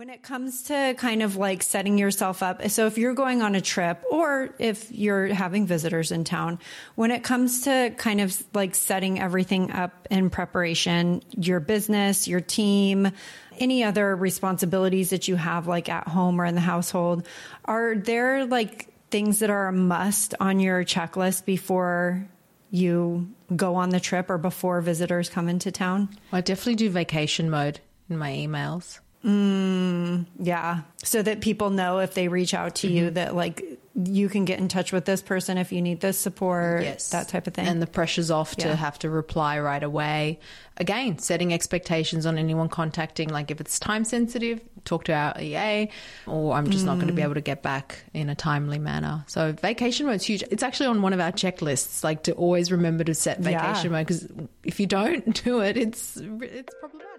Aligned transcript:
When 0.00 0.08
it 0.08 0.22
comes 0.22 0.62
to 0.62 0.94
kind 0.96 1.22
of 1.22 1.36
like 1.36 1.62
setting 1.62 1.98
yourself 1.98 2.42
up, 2.42 2.66
so 2.70 2.86
if 2.86 2.96
you're 2.96 3.12
going 3.12 3.42
on 3.42 3.54
a 3.54 3.60
trip 3.60 4.02
or 4.10 4.48
if 4.58 4.90
you're 4.90 5.26
having 5.26 5.66
visitors 5.66 6.10
in 6.10 6.24
town, 6.24 6.58
when 6.94 7.10
it 7.10 7.22
comes 7.22 7.64
to 7.64 7.92
kind 7.98 8.22
of 8.22 8.42
like 8.54 8.74
setting 8.74 9.20
everything 9.20 9.70
up 9.70 10.08
in 10.10 10.30
preparation, 10.30 11.20
your 11.36 11.60
business, 11.60 12.26
your 12.26 12.40
team, 12.40 13.12
any 13.58 13.84
other 13.84 14.16
responsibilities 14.16 15.10
that 15.10 15.28
you 15.28 15.36
have 15.36 15.66
like 15.66 15.90
at 15.90 16.08
home 16.08 16.40
or 16.40 16.46
in 16.46 16.54
the 16.54 16.62
household, 16.62 17.26
are 17.66 17.94
there 17.94 18.46
like 18.46 18.88
things 19.10 19.40
that 19.40 19.50
are 19.50 19.68
a 19.68 19.72
must 19.72 20.34
on 20.40 20.60
your 20.60 20.82
checklist 20.82 21.44
before 21.44 22.26
you 22.70 23.28
go 23.54 23.74
on 23.74 23.90
the 23.90 24.00
trip 24.00 24.30
or 24.30 24.38
before 24.38 24.80
visitors 24.80 25.28
come 25.28 25.46
into 25.46 25.70
town? 25.70 26.08
I 26.32 26.40
definitely 26.40 26.76
do 26.76 26.88
vacation 26.88 27.50
mode 27.50 27.80
in 28.08 28.16
my 28.16 28.32
emails. 28.32 29.00
Mm, 29.24 30.26
yeah. 30.38 30.80
So 31.04 31.22
that 31.22 31.40
people 31.40 31.70
know 31.70 31.98
if 31.98 32.14
they 32.14 32.28
reach 32.28 32.54
out 32.54 32.76
to 32.76 32.86
mm-hmm. 32.86 32.96
you 32.96 33.10
that 33.10 33.34
like 33.34 33.62
you 33.94 34.28
can 34.28 34.44
get 34.44 34.58
in 34.60 34.68
touch 34.68 34.92
with 34.92 35.04
this 35.04 35.20
person 35.20 35.58
if 35.58 35.72
you 35.72 35.82
need 35.82 36.00
this 36.00 36.16
support, 36.18 36.82
yes. 36.82 37.10
that 37.10 37.28
type 37.28 37.46
of 37.46 37.54
thing. 37.54 37.66
And 37.66 37.82
the 37.82 37.86
pressure's 37.86 38.30
off 38.30 38.54
yeah. 38.56 38.68
to 38.68 38.76
have 38.76 38.98
to 39.00 39.10
reply 39.10 39.58
right 39.58 39.82
away. 39.82 40.38
Again, 40.76 41.18
setting 41.18 41.52
expectations 41.52 42.24
on 42.24 42.38
anyone 42.38 42.68
contacting, 42.68 43.28
like 43.28 43.50
if 43.50 43.60
it's 43.60 43.78
time 43.78 44.04
sensitive, 44.04 44.60
talk 44.84 45.04
to 45.04 45.12
our 45.12 45.38
EA, 45.40 45.90
or 46.26 46.54
I'm 46.54 46.70
just 46.70 46.84
mm. 46.84 46.86
not 46.86 46.94
going 46.96 47.08
to 47.08 47.12
be 47.12 47.22
able 47.22 47.34
to 47.34 47.40
get 47.40 47.62
back 47.62 48.04
in 48.14 48.30
a 48.30 48.34
timely 48.34 48.78
manner. 48.78 49.24
So 49.26 49.52
vacation 49.52 50.06
mode's 50.06 50.24
huge. 50.24 50.44
It's 50.50 50.62
actually 50.62 50.86
on 50.86 51.02
one 51.02 51.12
of 51.12 51.20
our 51.20 51.32
checklists, 51.32 52.04
like 52.04 52.22
to 52.22 52.32
always 52.32 52.72
remember 52.72 53.04
to 53.04 53.14
set 53.14 53.40
vacation 53.40 53.90
yeah. 53.90 53.98
mode 53.98 54.06
because 54.06 54.28
if 54.64 54.80
you 54.80 54.86
don't 54.86 55.42
do 55.44 55.60
it, 55.60 55.76
it's 55.76 56.16
it's 56.16 56.74
problematic. 56.80 57.09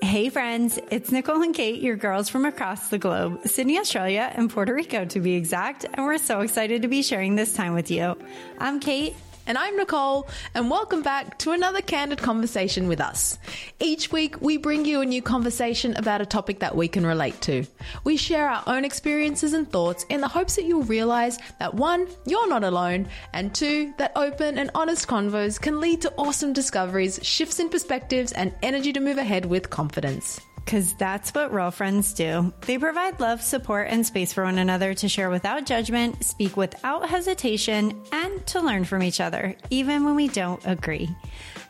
Hey 0.00 0.30
friends, 0.30 0.78
it's 0.90 1.12
Nicole 1.12 1.42
and 1.42 1.54
Kate, 1.54 1.82
your 1.82 1.96
girls 1.96 2.28
from 2.28 2.44
across 2.44 2.88
the 2.88 2.98
globe, 2.98 3.40
Sydney, 3.46 3.78
Australia, 3.78 4.30
and 4.34 4.48
Puerto 4.48 4.72
Rico 4.72 5.04
to 5.04 5.20
be 5.20 5.34
exact, 5.34 5.84
and 5.92 6.04
we're 6.04 6.18
so 6.18 6.40
excited 6.40 6.82
to 6.82 6.88
be 6.88 7.02
sharing 7.02 7.34
this 7.36 7.52
time 7.52 7.74
with 7.74 7.90
you. 7.90 8.16
I'm 8.58 8.80
Kate. 8.80 9.14
And 9.52 9.58
I'm 9.58 9.76
Nicole, 9.76 10.30
and 10.54 10.70
welcome 10.70 11.02
back 11.02 11.36
to 11.40 11.52
another 11.52 11.82
candid 11.82 12.16
conversation 12.16 12.88
with 12.88 13.02
us. 13.02 13.36
Each 13.80 14.10
week, 14.10 14.40
we 14.40 14.56
bring 14.56 14.86
you 14.86 15.02
a 15.02 15.04
new 15.04 15.20
conversation 15.20 15.94
about 15.94 16.22
a 16.22 16.24
topic 16.24 16.60
that 16.60 16.74
we 16.74 16.88
can 16.88 17.04
relate 17.04 17.38
to. 17.42 17.66
We 18.02 18.16
share 18.16 18.48
our 18.48 18.62
own 18.66 18.86
experiences 18.86 19.52
and 19.52 19.70
thoughts 19.70 20.06
in 20.08 20.22
the 20.22 20.28
hopes 20.28 20.56
that 20.56 20.64
you'll 20.64 20.84
realize 20.84 21.38
that 21.58 21.74
one, 21.74 22.08
you're 22.24 22.48
not 22.48 22.64
alone, 22.64 23.08
and 23.34 23.54
two, 23.54 23.92
that 23.98 24.12
open 24.16 24.56
and 24.56 24.70
honest 24.74 25.06
convos 25.06 25.60
can 25.60 25.82
lead 25.82 26.00
to 26.00 26.14
awesome 26.16 26.54
discoveries, 26.54 27.20
shifts 27.22 27.60
in 27.60 27.68
perspectives, 27.68 28.32
and 28.32 28.54
energy 28.62 28.90
to 28.94 29.00
move 29.00 29.18
ahead 29.18 29.44
with 29.44 29.68
confidence. 29.68 30.40
Because 30.64 30.94
that's 30.94 31.34
what 31.34 31.52
real 31.52 31.70
friends 31.70 32.14
do. 32.14 32.52
They 32.62 32.78
provide 32.78 33.20
love, 33.20 33.42
support, 33.42 33.88
and 33.90 34.06
space 34.06 34.32
for 34.32 34.44
one 34.44 34.58
another 34.58 34.94
to 34.94 35.08
share 35.08 35.28
without 35.28 35.66
judgment, 35.66 36.24
speak 36.24 36.56
without 36.56 37.08
hesitation, 37.08 38.00
and 38.12 38.46
to 38.46 38.60
learn 38.60 38.84
from 38.84 39.02
each 39.02 39.20
other, 39.20 39.56
even 39.70 40.04
when 40.04 40.14
we 40.14 40.28
don't 40.28 40.64
agree. 40.64 41.10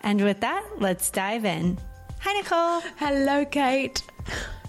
And 0.02 0.20
with 0.22 0.40
that, 0.40 0.64
let's 0.78 1.10
dive 1.10 1.44
in. 1.44 1.78
Hi, 2.20 2.32
Nicole. 2.34 2.80
Hello, 2.98 3.44
Kate. 3.44 4.02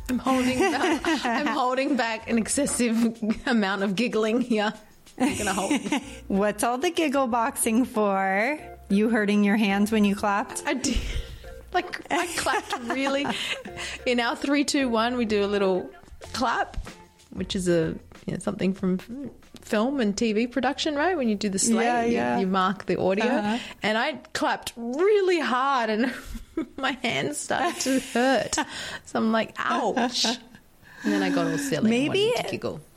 I'm 0.10 0.20
holding 0.20 0.60
back, 0.60 1.02
I'm 1.26 1.48
holding 1.48 1.96
back 1.96 2.30
an 2.30 2.38
excessive 2.38 3.22
amount 3.46 3.84
of 3.84 3.96
giggling 3.96 4.42
here. 4.42 4.74
I'm 5.20 5.38
gonna 5.38 5.54
hold. 5.54 5.80
What's 6.28 6.64
all 6.64 6.78
the 6.78 6.90
giggle 6.90 7.28
boxing 7.28 7.86
for? 7.86 8.60
You 8.90 9.10
hurting 9.10 9.44
your 9.44 9.56
hands 9.58 9.92
when 9.92 10.04
you 10.06 10.16
clapped? 10.16 10.64
I 10.66 10.74
did. 10.74 10.98
Like 12.76 12.82
I 12.82 12.86
clapped 12.86 12.94
really. 12.94 13.28
In 14.06 14.20
our 14.20 14.36
three, 14.36 14.64
two, 14.64 14.90
one, 14.90 15.18
we 15.18 15.26
do 15.26 15.44
a 15.44 15.48
little 15.48 15.90
clap, 16.34 16.78
which 17.32 17.56
is 17.56 17.68
a 17.68 17.96
you 18.26 18.34
know, 18.34 18.40
something 18.40 18.74
from 18.74 19.00
film 19.62 20.00
and 20.00 20.16
TV 20.16 20.50
production, 20.50 20.96
right? 20.96 21.18
When 21.18 21.30
you 21.30 21.36
do 21.36 21.50
the 21.50 21.60
slate, 21.60 21.86
yeah, 21.86 22.04
yeah. 22.04 22.36
You, 22.36 22.42
you, 22.42 22.48
mark 22.48 22.86
the 22.86 23.00
audio. 23.00 23.26
Uh-huh. 23.26 23.58
And 23.82 23.98
I 23.98 24.14
clapped 24.34 24.74
really 24.76 25.40
hard, 25.40 25.90
and 25.90 26.14
my 26.78 26.92
hands 27.04 27.38
started 27.38 27.80
to 27.82 28.00
hurt. 28.14 28.56
So 29.06 29.20
I'm 29.20 29.32
like, 29.32 29.54
ouch. 29.58 30.26
And 31.06 31.12
then 31.12 31.22
I 31.22 31.32
got 31.32 31.48
all 31.48 31.58
silly. 31.58 31.90
Maybe 31.90 32.34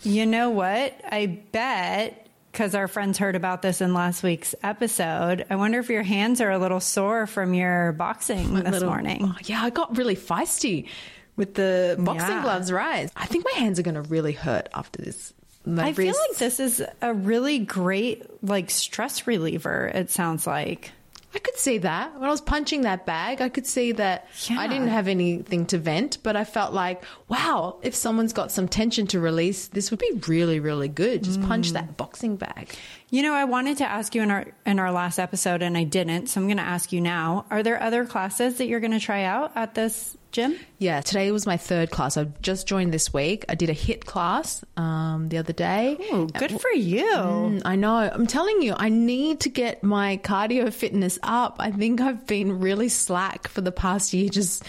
you 0.03 0.27
know 0.27 0.51
what? 0.51 0.95
I 1.11 1.27
bet 1.27 2.26
because 2.57 2.75
our 2.75 2.89
friends 2.89 3.19
heard 3.19 3.37
about 3.37 3.61
this 3.61 3.83
in 3.83 3.93
last 3.93 4.23
week's 4.23 4.55
episode. 4.63 5.45
I 5.51 5.57
wonder 5.57 5.79
if 5.79 5.91
your 5.91 6.03
hands 6.03 6.41
are 6.41 6.51
a 6.51 6.59
little 6.59 6.81
sore 6.81 7.27
from 7.27 7.53
your 7.53 7.93
boxing 7.93 8.55
this 8.55 8.73
little, 8.73 8.89
morning. 8.89 9.25
Oh, 9.25 9.37
yeah, 9.45 9.63
I 9.63 9.69
got 9.69 9.99
really 9.99 10.17
feisty 10.17 10.89
with 11.37 11.53
the 11.53 11.97
boxing 11.99 12.31
yeah. 12.31 12.43
gloves, 12.43 12.73
right? 12.73 13.11
I 13.15 13.27
think 13.27 13.45
my 13.45 13.61
hands 13.61 13.79
are 13.79 13.83
going 13.83 13.97
to 13.97 14.01
really 14.01 14.33
hurt 14.33 14.71
after 14.73 15.03
this. 15.03 15.35
My 15.67 15.83
I 15.83 15.91
wrists. 15.91 16.01
feel 16.01 16.29
like 16.31 16.39
this 16.39 16.59
is 16.59 16.83
a 17.03 17.13
really 17.13 17.59
great 17.59 18.25
like 18.43 18.71
stress 18.71 19.27
reliever. 19.27 19.89
It 19.95 20.11
sounds 20.11 20.47
like. 20.47 20.93
I 21.35 21.39
could 21.39 21.57
see 21.57 21.79
that. 21.79 22.15
When 22.15 22.25
I 22.25 22.31
was 22.31 22.41
punching 22.41 22.83
that 22.83 23.05
bag, 23.05 23.41
I 23.41 23.49
could 23.49 23.67
see 23.67 23.93
that 23.93 24.27
yeah. 24.49 24.59
I 24.59 24.69
didn't 24.69 24.89
have 24.89 25.07
anything 25.09 25.67
to 25.67 25.79
vent, 25.79 26.19
but 26.23 26.37
I 26.37 26.45
felt 26.45 26.73
like, 26.73 27.05
wow, 27.29 27.79
if 27.83 27.95
someone's 27.95 28.33
got 28.33 28.51
some 28.51 28.69
tension 28.69 29.07
to 29.09 29.21
release, 29.21 29.69
this 29.69 29.91
would 29.91 30.01
be 30.01 30.21
really, 30.27 30.61
really 30.61 30.89
good. 30.89 31.25
Just 31.25 31.41
mm. 31.41 31.49
punch 31.49 31.73
that 31.73 31.97
boxing 31.97 32.37
bag. 32.37 32.75
You 33.09 33.23
know, 33.23 33.35
I 33.35 33.45
wanted 33.45 33.79
to 33.79 33.89
ask 33.89 34.15
you 34.17 34.23
in 34.23 34.33
our 34.33 34.47
in 34.65 34.81
our 34.81 34.91
last 34.91 35.21
episode 35.21 35.63
and 35.63 35.79
I 35.79 35.85
didn't, 35.85 36.27
so 36.27 36.41
I'm 36.41 36.49
going 36.49 36.57
to 36.57 36.65
ask 36.65 36.93
you 36.93 37.01
now. 37.01 37.47
Are 37.51 37.63
there 37.63 37.81
other 37.81 38.05
classes 38.05 38.59
that 38.59 38.67
you're 38.67 38.81
going 38.81 38.93
to 38.93 39.01
try 39.01 39.23
out 39.23 39.53
at 39.55 39.77
this 39.77 40.17
gym? 40.33 40.59
Yeah, 40.79 41.01
today 41.03 41.31
was 41.31 41.47
my 41.47 41.57
third 41.57 41.93
class. 41.93 42.17
I 42.17 42.25
just 42.43 42.67
joined 42.67 42.93
this 42.93 43.15
week. 43.15 43.45
I 43.49 43.55
did 43.55 43.71
a 43.71 43.75
HIIT 43.75 44.05
class 44.07 44.65
um, 44.77 45.29
the 45.29 45.39
other 45.39 45.53
day. 45.53 45.97
Oh, 46.11 46.27
good 46.27 46.61
for 46.61 46.71
you. 46.71 47.07
Mm, 47.07 47.63
I 47.65 47.77
know. 47.77 47.97
I'm 47.97 48.27
telling 48.27 48.61
you, 48.61 48.75
I 48.77 48.89
need 48.89 49.41
to 49.41 49.51
get 49.51 49.85
my 49.85 50.17
cardio 50.19 50.73
fitness 50.73 51.17
up. 51.23 51.57
I 51.61 51.71
think 51.71 52.01
I've 52.01 52.27
been 52.27 52.59
really 52.59 52.89
slack 52.89 53.47
for 53.47 53.61
the 53.61 53.73
past 53.73 54.15
year, 54.15 54.29
just 54.29 54.65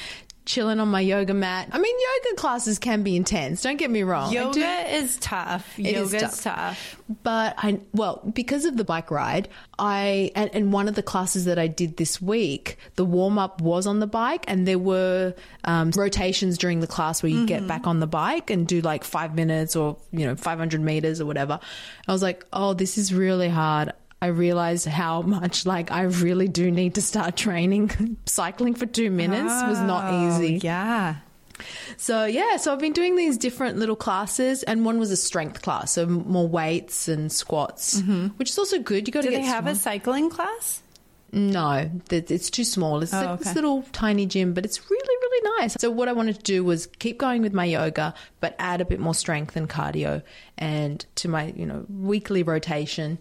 chilling 0.48 0.80
on 0.80 0.88
my 0.88 1.02
yoga 1.02 1.34
mat. 1.34 1.70
I 1.72 1.78
mean, 1.78 1.96
yoga 1.96 2.38
classes 2.38 2.80
can 2.80 3.04
be 3.04 3.16
intense. 3.16 3.62
Don't 3.62 3.78
get 3.78 3.92
me 3.92 4.02
wrong. 4.02 4.32
Yoga 4.32 4.96
is 4.96 5.18
tough. 5.18 5.78
Yoga 5.78 6.16
is 6.16 6.22
tough. 6.22 6.42
tough. 6.42 7.02
But 7.22 7.56
I, 7.58 7.82
well, 7.94 8.22
because 8.34 8.66
of 8.66 8.78
the 8.78 8.84
bike 8.84 9.12
ride, 9.12 9.50
I, 9.78 10.32
and, 10.36 10.50
and 10.54 10.74
one 10.74 10.88
of 10.88 10.96
the 10.96 11.04
classes 11.04 11.46
that 11.46 11.60
I 11.60 11.68
did 11.68 11.98
this 11.98 12.22
week, 12.22 12.78
the 12.96 13.06
warm 13.06 13.38
up 13.38 13.62
was 13.62 13.86
on 13.86 14.00
the 14.00 14.08
bike 14.08 14.46
and 14.48 14.68
there 14.68 14.80
were 14.80 15.36
um, 15.66 15.92
rotations 15.96 16.58
during 16.58 16.80
the 16.80 16.88
class 16.88 17.22
where 17.22 17.30
you 17.30 17.40
mm-hmm. 17.40 17.46
get 17.46 17.68
back 17.68 17.86
on 17.86 18.00
the 18.00 18.08
bike 18.08 18.50
and 18.50 18.66
do 18.66 18.82
like 18.82 19.04
five 19.04 19.36
minutes 19.36 19.76
or, 19.76 19.98
you 20.12 20.26
know, 20.26 20.36
500 20.36 20.82
meters 20.82 21.22
or 21.22 21.26
whatever. 21.26 21.60
I 22.08 22.12
was 22.12 22.24
like, 22.24 22.46
oh, 22.54 22.74
this 22.74 22.98
is 22.98 23.14
really 23.14 23.50
hard. 23.50 23.92
I 24.22 24.28
realized 24.28 24.88
how 24.88 25.22
much 25.22 25.66
like 25.66 25.92
I 25.92 26.04
really 26.04 26.48
do 26.48 26.72
need 26.72 26.96
to 26.96 27.02
start 27.02 27.36
training. 27.36 28.18
Cycling 28.26 28.74
for 28.74 28.86
two 28.86 29.12
minutes 29.12 29.54
oh, 29.54 29.70
was 29.70 29.80
not 29.80 30.12
oh, 30.12 30.28
easy. 30.28 30.60
Yeah. 30.64 31.18
So 31.98 32.26
yeah, 32.26 32.58
so 32.58 32.74
I've 32.74 32.80
been 32.80 32.94
doing 32.94 33.16
these 33.16 33.38
different 33.38 33.78
little 33.78 33.96
classes, 33.96 34.64
and 34.64 34.86
one 34.86 35.00
was 35.00 35.12
a 35.12 35.18
strength 35.18 35.62
class, 35.62 35.94
so 35.94 36.06
more 36.06 36.48
weights 36.48 37.08
and 37.08 37.32
squats, 37.32 38.02
mm-hmm. 38.02 38.28
which 38.38 38.50
is 38.50 38.60
also 38.60 38.80
good. 38.80 39.08
You 39.08 39.12
got 39.12 39.24
to. 39.24 39.30
Do 39.30 39.36
they 39.36 39.42
have 39.42 39.68
a 39.68 39.76
cycling 39.76 40.30
class? 40.30 40.82
No, 41.32 41.90
it's 42.10 42.50
too 42.50 42.64
small. 42.64 43.04
It's 43.04 43.14
oh, 43.14 43.34
okay. 43.34 43.44
this 43.44 43.56
little 43.56 43.84
tiny 43.92 44.26
gym, 44.26 44.54
but 44.54 44.64
it's 44.64 44.90
really, 44.90 45.16
really 45.22 45.60
nice. 45.60 45.76
So 45.78 45.92
what 45.92 46.08
I 46.08 46.14
wanted 46.14 46.38
to 46.38 46.44
do 46.44 46.64
was 46.64 46.88
keep 47.00 47.18
going 47.18 47.42
with 47.42 47.54
my 47.54 47.66
yoga, 47.66 48.14
but 48.40 48.56
add 48.60 48.80
a 48.80 48.86
bit 48.86 49.00
more 49.00 49.14
strength 49.14 49.56
and 49.56 49.70
cardio, 49.70 50.24
and 50.58 51.06
to 51.16 51.28
my 51.28 51.54
you 51.56 51.66
know 51.66 51.86
weekly 51.90 52.44
rotation. 52.44 53.20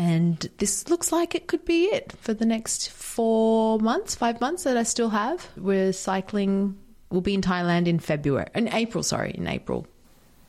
And 0.00 0.48
this 0.56 0.88
looks 0.88 1.12
like 1.12 1.34
it 1.34 1.46
could 1.46 1.66
be 1.66 1.84
it 1.84 2.14
for 2.22 2.32
the 2.32 2.46
next 2.46 2.88
four 2.88 3.78
months, 3.80 4.14
five 4.14 4.40
months 4.40 4.62
that 4.62 4.78
I 4.78 4.82
still 4.82 5.10
have. 5.10 5.46
We're 5.58 5.92
cycling, 5.92 6.78
we'll 7.10 7.20
be 7.20 7.34
in 7.34 7.42
Thailand 7.42 7.86
in 7.86 7.98
February, 7.98 8.48
in 8.54 8.68
April, 8.68 9.04
sorry, 9.04 9.32
in 9.32 9.46
April. 9.46 9.86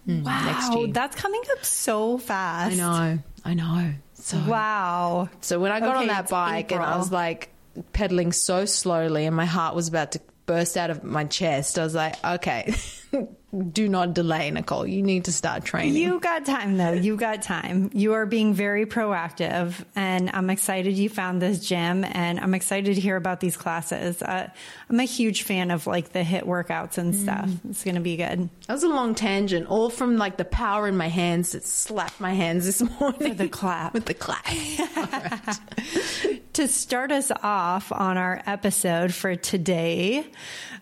Mm, 0.07 0.23
wow, 0.23 0.87
that's 0.93 1.17
coming 1.17 1.41
up 1.51 1.65
so 1.65 2.17
fast. 2.17 2.71
I 2.71 2.75
know, 2.77 3.19
I 3.43 3.53
know. 3.53 3.93
So, 4.13 4.41
wow. 4.47 5.27
So 5.41 5.59
when 5.59 5.73
I 5.73 5.81
got 5.81 5.97
okay, 5.97 6.03
on 6.03 6.07
that 6.07 6.29
bike 6.29 6.71
April. 6.71 6.85
and 6.85 6.93
I 6.93 6.97
was 6.97 7.11
like 7.11 7.49
pedaling 7.91 8.31
so 8.31 8.63
slowly 8.63 9.25
and 9.25 9.35
my 9.35 9.45
heart 9.45 9.75
was 9.75 9.89
about 9.89 10.13
to 10.13 10.21
burst 10.45 10.77
out 10.77 10.91
of 10.91 11.03
my 11.03 11.25
chest, 11.25 11.77
I 11.77 11.83
was 11.83 11.93
like, 11.93 12.15
okay, 12.23 12.73
do 13.71 13.89
not 13.89 14.13
delay, 14.13 14.49
Nicole. 14.49 14.87
You 14.87 15.01
need 15.01 15.25
to 15.25 15.33
start 15.33 15.65
training. 15.65 15.95
You 15.95 16.21
got 16.21 16.45
time 16.45 16.77
though. 16.77 16.93
You 16.93 17.17
got 17.17 17.41
time. 17.41 17.89
You 17.93 18.13
are 18.13 18.25
being 18.25 18.53
very 18.53 18.85
proactive 18.85 19.73
and 19.93 20.29
I'm 20.33 20.49
excited 20.49 20.97
you 20.97 21.09
found 21.09 21.41
this 21.41 21.65
gym 21.65 22.05
and 22.05 22.39
I'm 22.39 22.53
excited 22.53 22.95
to 22.95 23.01
hear 23.01 23.17
about 23.17 23.41
these 23.41 23.57
classes. 23.57 24.21
Uh, 24.21 24.49
I'm 24.89 24.99
a 25.01 25.03
huge 25.03 25.43
fan 25.43 25.69
of 25.69 25.85
like 25.85 26.13
the 26.13 26.21
HIIT 26.21 26.43
workouts 26.43 26.97
and 26.97 27.13
stuff. 27.13 27.49
Mm. 27.49 27.71
It's 27.71 27.83
going 27.83 27.95
to 27.95 28.01
be 28.01 28.15
good. 28.15 28.49
That 28.67 28.73
was 28.73 28.83
a 28.83 28.89
long 28.89 29.15
tangent, 29.15 29.67
all 29.67 29.89
from 29.89 30.17
like 30.17 30.37
the 30.37 30.45
power 30.45 30.87
in 30.87 30.95
my 30.95 31.09
hands 31.09 31.51
that 31.51 31.65
slapped 31.65 32.21
my 32.21 32.33
hands 32.33 32.65
this 32.65 32.81
morning. 32.99 33.29
With 33.29 33.37
the 33.37 33.49
clap. 33.49 33.93
With 33.93 34.05
the 34.05 34.13
clap. 34.13 34.45
to 36.53 36.67
start 36.69 37.11
us 37.11 37.31
off 37.43 37.91
on 37.91 38.17
our 38.17 38.41
episode 38.45 39.13
for 39.13 39.35
today, 39.35 40.25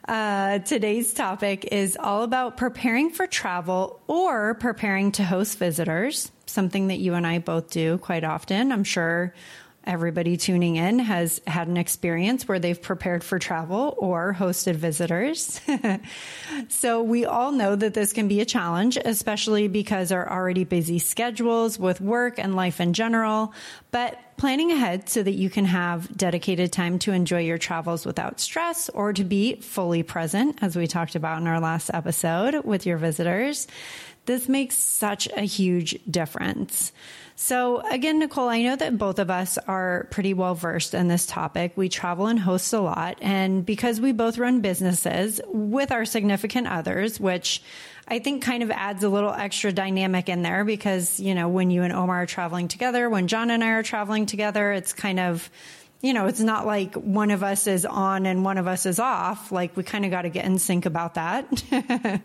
uh, 0.07 0.59
today's 0.59 1.13
topic 1.13 1.67
is 1.71 1.97
all 1.99 2.19
all 2.19 2.25
about 2.25 2.57
preparing 2.59 3.09
for 3.09 3.25
travel 3.25 4.01
or 4.07 4.53
preparing 4.55 5.13
to 5.13 5.23
host 5.23 5.57
visitors, 5.57 6.29
something 6.45 6.89
that 6.89 6.99
you 6.99 7.13
and 7.13 7.25
I 7.25 7.39
both 7.39 7.69
do 7.69 7.97
quite 7.99 8.25
often. 8.25 8.73
I'm 8.73 8.83
sure 8.83 9.33
everybody 9.89 10.37
tuning 10.37 10.75
in 10.75 10.99
has 10.99 11.41
had 11.47 11.67
an 11.67 11.75
experience 11.75 12.47
where 12.47 12.59
they've 12.59 12.79
prepared 12.79 13.23
for 13.23 13.39
travel 13.39 13.95
or 13.97 14.35
hosted 14.37 14.75
visitors. 14.75 15.59
so 16.69 17.01
we 17.01 17.25
all 17.25 17.51
know 17.51 17.75
that 17.75 17.95
this 17.95 18.13
can 18.13 18.27
be 18.27 18.39
a 18.39 18.45
challenge, 18.45 18.97
especially 19.03 19.67
because 19.67 20.11
our 20.11 20.31
already 20.31 20.63
busy 20.63 20.99
schedules 20.99 21.79
with 21.79 21.99
work 21.99 22.37
and 22.37 22.55
life 22.55 22.79
in 22.79 22.93
general. 22.93 23.51
But 23.89 24.19
planning 24.37 24.71
ahead 24.71 25.09
so 25.09 25.23
that 25.23 25.33
you 25.33 25.49
can 25.49 25.65
have 25.65 26.15
dedicated 26.15 26.71
time 26.71 26.99
to 26.99 27.11
enjoy 27.11 27.41
your 27.41 27.57
travels 27.57 28.05
without 28.05 28.39
stress 28.39 28.89
or 28.89 29.11
to 29.11 29.23
be 29.23 29.55
fully 29.55 30.03
present, 30.03 30.59
as 30.61 30.75
we 30.75 30.85
talked 30.85 31.15
about 31.15 31.41
in 31.41 31.47
our 31.47 31.59
last 31.59 31.89
episode 31.95 32.63
with 32.63 32.85
your 32.85 32.97
visitors. 32.97 33.67
This 34.27 34.47
makes 34.47 34.75
such 34.75 35.27
a 35.35 35.41
huge 35.41 35.99
difference. 36.09 36.91
So, 37.41 37.79
again, 37.89 38.19
Nicole, 38.19 38.49
I 38.49 38.63
know 38.63 38.75
that 38.75 38.97
both 38.97 39.17
of 39.17 39.31
us 39.31 39.57
are 39.59 40.07
pretty 40.11 40.33
well 40.33 40.55
versed 40.55 40.93
in 40.93 41.07
this 41.07 41.25
topic. 41.25 41.71
We 41.77 41.87
travel 41.87 42.27
and 42.27 42.37
host 42.37 42.73
a 42.73 42.81
lot. 42.81 43.17
And 43.21 43.65
because 43.65 44.01
we 44.01 44.11
both 44.11 44.37
run 44.37 44.59
businesses 44.59 45.39
with 45.47 45.93
our 45.93 46.03
significant 46.03 46.67
others, 46.67 47.17
which 47.17 47.63
I 48.09 48.19
think 48.19 48.43
kind 48.43 48.61
of 48.61 48.71
adds 48.71 49.05
a 49.05 49.09
little 49.09 49.31
extra 49.31 49.71
dynamic 49.71 50.27
in 50.27 50.41
there 50.41 50.65
because, 50.65 51.17
you 51.17 51.33
know, 51.33 51.47
when 51.47 51.71
you 51.71 51.83
and 51.83 51.93
Omar 51.93 52.23
are 52.23 52.25
traveling 52.25 52.67
together, 52.67 53.09
when 53.09 53.29
John 53.29 53.51
and 53.51 53.63
I 53.63 53.69
are 53.69 53.83
traveling 53.83 54.25
together, 54.25 54.73
it's 54.73 54.91
kind 54.91 55.21
of, 55.21 55.49
you 56.01 56.13
know, 56.13 56.25
it's 56.25 56.41
not 56.41 56.65
like 56.65 56.95
one 56.95 57.31
of 57.31 57.41
us 57.41 57.67
is 57.67 57.85
on 57.85 58.25
and 58.25 58.43
one 58.43 58.57
of 58.57 58.67
us 58.67 58.85
is 58.85 58.99
off. 58.99 59.49
Like 59.49 59.77
we 59.77 59.83
kind 59.83 60.03
of 60.03 60.11
got 60.11 60.23
to 60.23 60.29
get 60.29 60.43
in 60.43 60.59
sync 60.59 60.85
about 60.85 61.13
that. 61.13 61.47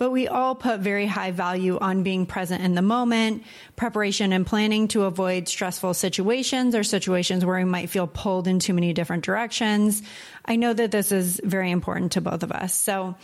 but 0.00 0.10
we 0.12 0.28
all 0.28 0.54
put 0.54 0.80
very 0.80 1.04
high 1.04 1.30
value 1.30 1.78
on 1.78 2.02
being 2.02 2.24
present 2.24 2.64
in 2.64 2.74
the 2.74 2.80
moment, 2.80 3.44
preparation 3.76 4.32
and 4.32 4.46
planning 4.46 4.88
to 4.88 5.02
avoid 5.02 5.46
stressful 5.46 5.92
situations 5.92 6.74
or 6.74 6.82
situations 6.82 7.44
where 7.44 7.58
we 7.58 7.66
might 7.66 7.90
feel 7.90 8.06
pulled 8.06 8.48
in 8.48 8.60
too 8.60 8.72
many 8.72 8.94
different 8.94 9.24
directions. 9.24 10.02
I 10.46 10.56
know 10.56 10.72
that 10.72 10.90
this 10.90 11.12
is 11.12 11.38
very 11.44 11.70
important 11.70 12.12
to 12.12 12.22
both 12.22 12.42
of 12.42 12.50
us. 12.50 12.72
So 12.72 13.14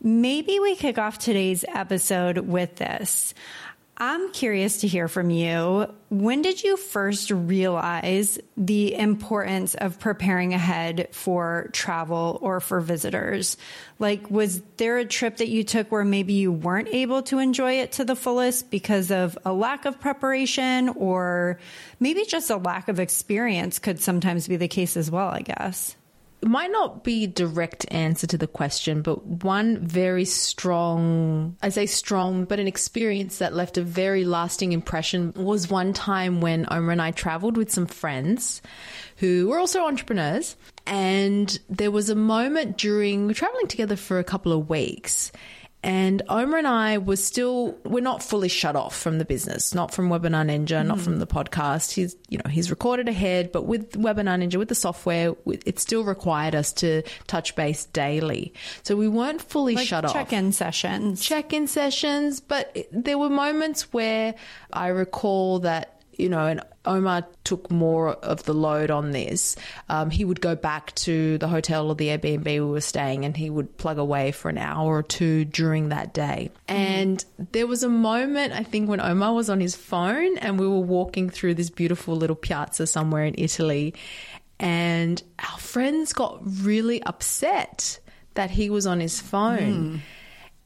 maybe 0.00 0.60
we 0.60 0.76
kick 0.76 0.98
off 0.98 1.18
today's 1.18 1.64
episode 1.66 2.38
with 2.38 2.76
this. 2.76 3.34
I'm 4.02 4.32
curious 4.32 4.80
to 4.80 4.88
hear 4.88 5.08
from 5.08 5.28
you. 5.28 5.86
When 6.08 6.40
did 6.40 6.64
you 6.64 6.78
first 6.78 7.30
realize 7.30 8.38
the 8.56 8.94
importance 8.94 9.74
of 9.74 10.00
preparing 10.00 10.54
ahead 10.54 11.08
for 11.12 11.68
travel 11.74 12.38
or 12.40 12.60
for 12.60 12.80
visitors? 12.80 13.58
Like, 13.98 14.30
was 14.30 14.62
there 14.78 14.96
a 14.96 15.04
trip 15.04 15.36
that 15.36 15.50
you 15.50 15.64
took 15.64 15.92
where 15.92 16.02
maybe 16.02 16.32
you 16.32 16.50
weren't 16.50 16.88
able 16.88 17.22
to 17.24 17.40
enjoy 17.40 17.74
it 17.74 17.92
to 17.92 18.04
the 18.06 18.16
fullest 18.16 18.70
because 18.70 19.10
of 19.10 19.36
a 19.44 19.52
lack 19.52 19.84
of 19.84 20.00
preparation 20.00 20.88
or 20.88 21.58
maybe 22.00 22.24
just 22.24 22.48
a 22.48 22.56
lack 22.56 22.88
of 22.88 23.00
experience 23.00 23.78
could 23.78 24.00
sometimes 24.00 24.48
be 24.48 24.56
the 24.56 24.66
case 24.66 24.96
as 24.96 25.10
well, 25.10 25.28
I 25.28 25.42
guess? 25.42 25.94
It 26.42 26.48
might 26.48 26.70
not 26.70 27.04
be 27.04 27.24
a 27.24 27.28
direct 27.28 27.84
answer 27.90 28.26
to 28.26 28.38
the 28.38 28.46
question, 28.46 29.02
but 29.02 29.24
one 29.26 29.78
very 29.86 30.24
strong, 30.24 31.56
I 31.62 31.68
say 31.68 31.84
strong, 31.84 32.46
but 32.46 32.58
an 32.58 32.66
experience 32.66 33.38
that 33.38 33.54
left 33.54 33.76
a 33.76 33.82
very 33.82 34.24
lasting 34.24 34.72
impression 34.72 35.34
was 35.36 35.68
one 35.68 35.92
time 35.92 36.40
when 36.40 36.66
Omar 36.70 36.92
and 36.92 37.02
I 37.02 37.10
traveled 37.10 37.58
with 37.58 37.70
some 37.70 37.86
friends 37.86 38.62
who 39.16 39.48
were 39.48 39.58
also 39.58 39.84
entrepreneurs. 39.84 40.56
And 40.86 41.58
there 41.68 41.90
was 41.90 42.08
a 42.08 42.14
moment 42.14 42.78
during, 42.78 43.32
traveling 43.34 43.66
together 43.66 43.96
for 43.96 44.18
a 44.18 44.24
couple 44.24 44.52
of 44.52 44.70
weeks 44.70 45.30
and 45.82 46.20
Omar 46.28 46.58
and 46.58 46.66
I 46.66 46.98
were 46.98 47.16
still, 47.16 47.78
we're 47.84 48.02
not 48.02 48.22
fully 48.22 48.48
shut 48.48 48.76
off 48.76 48.94
from 48.94 49.18
the 49.18 49.24
business, 49.24 49.74
not 49.74 49.94
from 49.94 50.10
Webinar 50.10 50.44
Ninja, 50.44 50.82
mm. 50.82 50.86
not 50.86 51.00
from 51.00 51.18
the 51.18 51.26
podcast. 51.26 51.92
He's, 51.92 52.16
you 52.28 52.36
know, 52.36 52.50
he's 52.50 52.70
recorded 52.70 53.08
ahead, 53.08 53.50
but 53.50 53.64
with 53.64 53.92
Webinar 53.92 54.42
Ninja, 54.42 54.56
with 54.56 54.68
the 54.68 54.74
software, 54.74 55.34
it 55.46 55.78
still 55.78 56.04
required 56.04 56.54
us 56.54 56.72
to 56.74 57.02
touch 57.26 57.56
base 57.56 57.86
daily. 57.86 58.52
So 58.82 58.94
we 58.94 59.08
weren't 59.08 59.40
fully 59.40 59.74
like 59.74 59.86
shut 59.86 60.04
check 60.04 60.10
off. 60.10 60.14
Check 60.14 60.32
in 60.34 60.52
sessions. 60.52 61.22
Check 61.22 61.52
in 61.54 61.66
sessions. 61.66 62.40
But 62.40 62.76
there 62.92 63.16
were 63.16 63.30
moments 63.30 63.92
where 63.92 64.34
I 64.72 64.88
recall 64.88 65.60
that 65.60 65.99
you 66.20 66.28
know, 66.28 66.46
and 66.46 66.60
Omar 66.84 67.26
took 67.44 67.70
more 67.70 68.10
of 68.10 68.44
the 68.44 68.54
load 68.54 68.90
on 68.90 69.10
this. 69.10 69.56
Um, 69.88 70.10
he 70.10 70.24
would 70.24 70.40
go 70.40 70.54
back 70.54 70.94
to 70.96 71.36
the 71.38 71.48
hotel 71.48 71.88
or 71.88 71.94
the 71.94 72.08
Airbnb 72.08 72.44
we 72.44 72.60
were 72.60 72.80
staying 72.80 73.24
and 73.24 73.36
he 73.36 73.50
would 73.50 73.76
plug 73.76 73.98
away 73.98 74.32
for 74.32 74.48
an 74.48 74.58
hour 74.58 74.96
or 74.96 75.02
two 75.02 75.44
during 75.44 75.90
that 75.90 76.14
day. 76.14 76.50
And 76.68 77.24
there 77.52 77.66
was 77.66 77.82
a 77.82 77.88
moment, 77.88 78.52
I 78.54 78.62
think, 78.62 78.88
when 78.88 79.00
Omar 79.00 79.34
was 79.34 79.50
on 79.50 79.60
his 79.60 79.76
phone 79.76 80.38
and 80.38 80.58
we 80.58 80.66
were 80.66 80.78
walking 80.78 81.28
through 81.28 81.54
this 81.54 81.70
beautiful 81.70 82.16
little 82.16 82.36
piazza 82.36 82.86
somewhere 82.86 83.24
in 83.24 83.34
Italy. 83.36 83.94
And 84.58 85.22
our 85.38 85.58
friends 85.58 86.12
got 86.12 86.40
really 86.62 87.02
upset 87.02 88.00
that 88.34 88.50
he 88.50 88.70
was 88.70 88.86
on 88.86 89.00
his 89.00 89.20
phone. 89.20 89.96
Mm. 89.96 90.00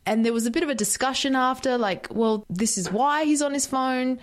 And 0.07 0.25
there 0.25 0.33
was 0.33 0.47
a 0.47 0.51
bit 0.51 0.63
of 0.63 0.69
a 0.69 0.75
discussion 0.75 1.35
after, 1.35 1.79
like, 1.79 2.09
well, 2.11 2.45
this 2.51 2.77
is 2.77 2.93
why 2.93 3.25
he's 3.25 3.41
on 3.41 3.55
his 3.55 3.67
phone 3.67 4.19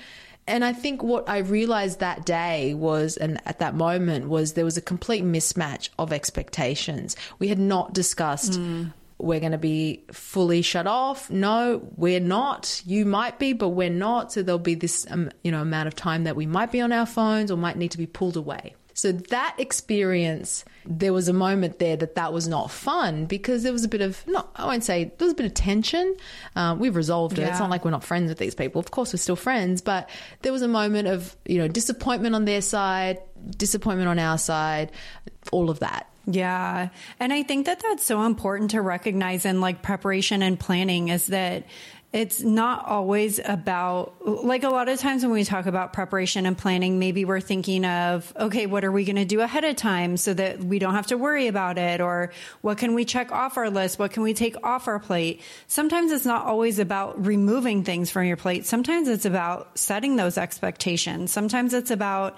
and 0.48 0.66
I 0.66 0.74
think 0.74 1.04
what 1.04 1.30
I 1.30 1.40
realized 1.40 2.00
that 2.00 2.26
day 2.26 2.74
was, 2.74 3.18
and 3.18 3.40
at 3.46 3.60
that 3.60 3.76
moment, 3.76 4.28
was 4.28 4.54
there 4.54 4.66
was 4.66 4.78
a 4.78 4.82
complete 4.82 5.24
mismatch 5.24 5.90
of 6.00 6.12
expectations. 6.12 7.16
We 7.40 7.48
had 7.48 7.60
not 7.60 7.94
discussed. 7.94 8.54
Mm. 8.54 8.94
We're 9.20 9.40
going 9.40 9.52
to 9.52 9.60
be 9.60 10.04
fully 10.12 10.64
shut 10.64 10.88
off. 10.88 11.30
No, 11.30 11.88
we're 11.96 12.20
not. 12.20 12.82
You 12.88 13.06
might 13.06 13.38
be, 13.38 13.54
but 13.54 13.70
we're 13.70 13.92
not. 13.92 14.32
So 14.32 14.42
there'll 14.42 14.58
be 14.58 14.74
this, 14.74 15.06
um, 15.12 15.30
you 15.44 15.52
know, 15.52 15.62
amount 15.62 15.88
of 15.88 15.96
time 15.96 16.24
that 16.24 16.36
we 16.36 16.48
might 16.48 16.72
be 16.72 16.82
on 16.82 16.92
our 16.92 17.06
phones 17.06 17.52
or 17.52 17.58
might 17.58 17.78
need 17.78 17.92
to 17.92 18.00
be 18.00 18.08
pulled 18.08 18.36
away. 18.36 18.76
So 18.94 19.12
that 19.12 19.56
experience, 19.58 20.66
there 20.86 21.14
was 21.14 21.28
a 21.28 21.34
moment 21.34 21.80
there 21.80 21.96
that 21.98 22.16
that 22.16 22.34
was 22.34 22.48
not 22.48 22.72
fun 22.72 23.26
because 23.26 23.64
there 23.64 23.74
was 23.74 23.84
a 23.84 23.88
bit 23.88 24.02
of, 24.02 24.26
not, 24.28 24.52
I 24.56 24.66
won't 24.66 24.84
say, 24.84 25.06
there 25.18 25.26
was 25.26 25.34
a 25.34 25.36
bit 25.36 25.46
of 25.46 25.54
tension. 25.54 26.16
Um, 26.56 26.80
we've 26.80 26.96
resolved 26.96 27.38
it. 27.38 27.42
Yeah. 27.42 27.50
It's 27.50 27.60
not 27.60 27.70
like 27.70 27.86
we're 27.86 27.92
not 27.92 28.04
friends 28.04 28.30
with 28.30 28.38
these 28.38 28.56
people. 28.56 28.80
Of 28.80 28.92
course, 28.92 29.14
we're 29.14 29.18
still 29.18 29.36
friends, 29.36 29.82
but 29.82 30.10
there 30.42 30.52
was 30.52 30.62
a 30.62 30.68
moment 30.68 31.08
of, 31.08 31.36
you 31.46 31.58
know, 31.58 31.68
disappointment 31.68 32.36
on 32.36 32.46
their 32.46 32.62
side, 32.62 33.20
disappointment 33.58 34.10
on 34.10 34.20
our 34.20 34.38
side, 34.38 34.92
all 35.52 35.70
of 35.70 35.80
that. 35.80 36.08
Yeah. 36.28 36.90
And 37.20 37.34
I 37.34 37.44
think 37.44 37.66
that 37.66 37.82
that's 37.82 38.06
so 38.06 38.24
important 38.26 38.72
to 38.72 38.82
recognize 38.82 39.46
in 39.46 39.60
like 39.60 39.82
preparation 39.82 40.42
and 40.44 40.60
planning 40.60 41.10
is 41.10 41.28
that 41.28 41.66
it's 42.14 42.42
not 42.42 42.86
always 42.86 43.40
about 43.44 44.16
like 44.26 44.64
a 44.64 44.70
lot 44.70 44.90
of 44.90 45.00
times 45.00 45.24
when 45.24 45.32
we 45.32 45.44
talk 45.44 45.66
about 45.66 45.94
preparation 45.94 46.46
and 46.46 46.58
planning 46.58 47.00
maybe 47.00 47.24
we're 47.24 47.40
thinking 47.40 47.86
of 47.86 48.34
okay 48.38 48.66
what 48.66 48.84
are 48.84 48.92
we 48.92 49.06
going 49.06 49.16
to 49.16 49.26
do 49.26 49.40
ahead 49.42 49.64
of 49.64 49.76
time 49.76 50.18
so 50.18 50.34
that 50.34 50.64
we 50.64 50.80
don't 50.80 50.94
have 50.94 51.08
to 51.08 51.18
worry 51.18 51.48
about 51.48 51.78
it? 51.78 52.02
Or 52.02 52.32
what 52.62 52.78
can 52.78 52.94
we 52.94 53.06
check 53.06 53.32
off 53.32 53.58
our 53.58 53.70
list? 53.70 54.00
What 54.00 54.12
can 54.12 54.24
we 54.24 54.34
take 54.34 54.56
off 54.64 54.88
our 54.88 55.00
plate? 55.00 55.42
Sometimes 55.68 56.12
it's 56.12 56.26
not 56.26 56.46
always 56.46 56.80
about 56.80 57.26
removing 57.26 57.84
things 57.84 58.10
from 58.10 58.26
your 58.26 58.38
plate. 58.38 58.66
Sometimes 58.66 59.08
it's 59.08 59.26
about 59.26 59.78
setting 59.78 60.16
those 60.16 60.38
expectations. 60.38 61.32
Sometimes 61.32 61.74
it's 61.74 61.92
about 61.92 62.38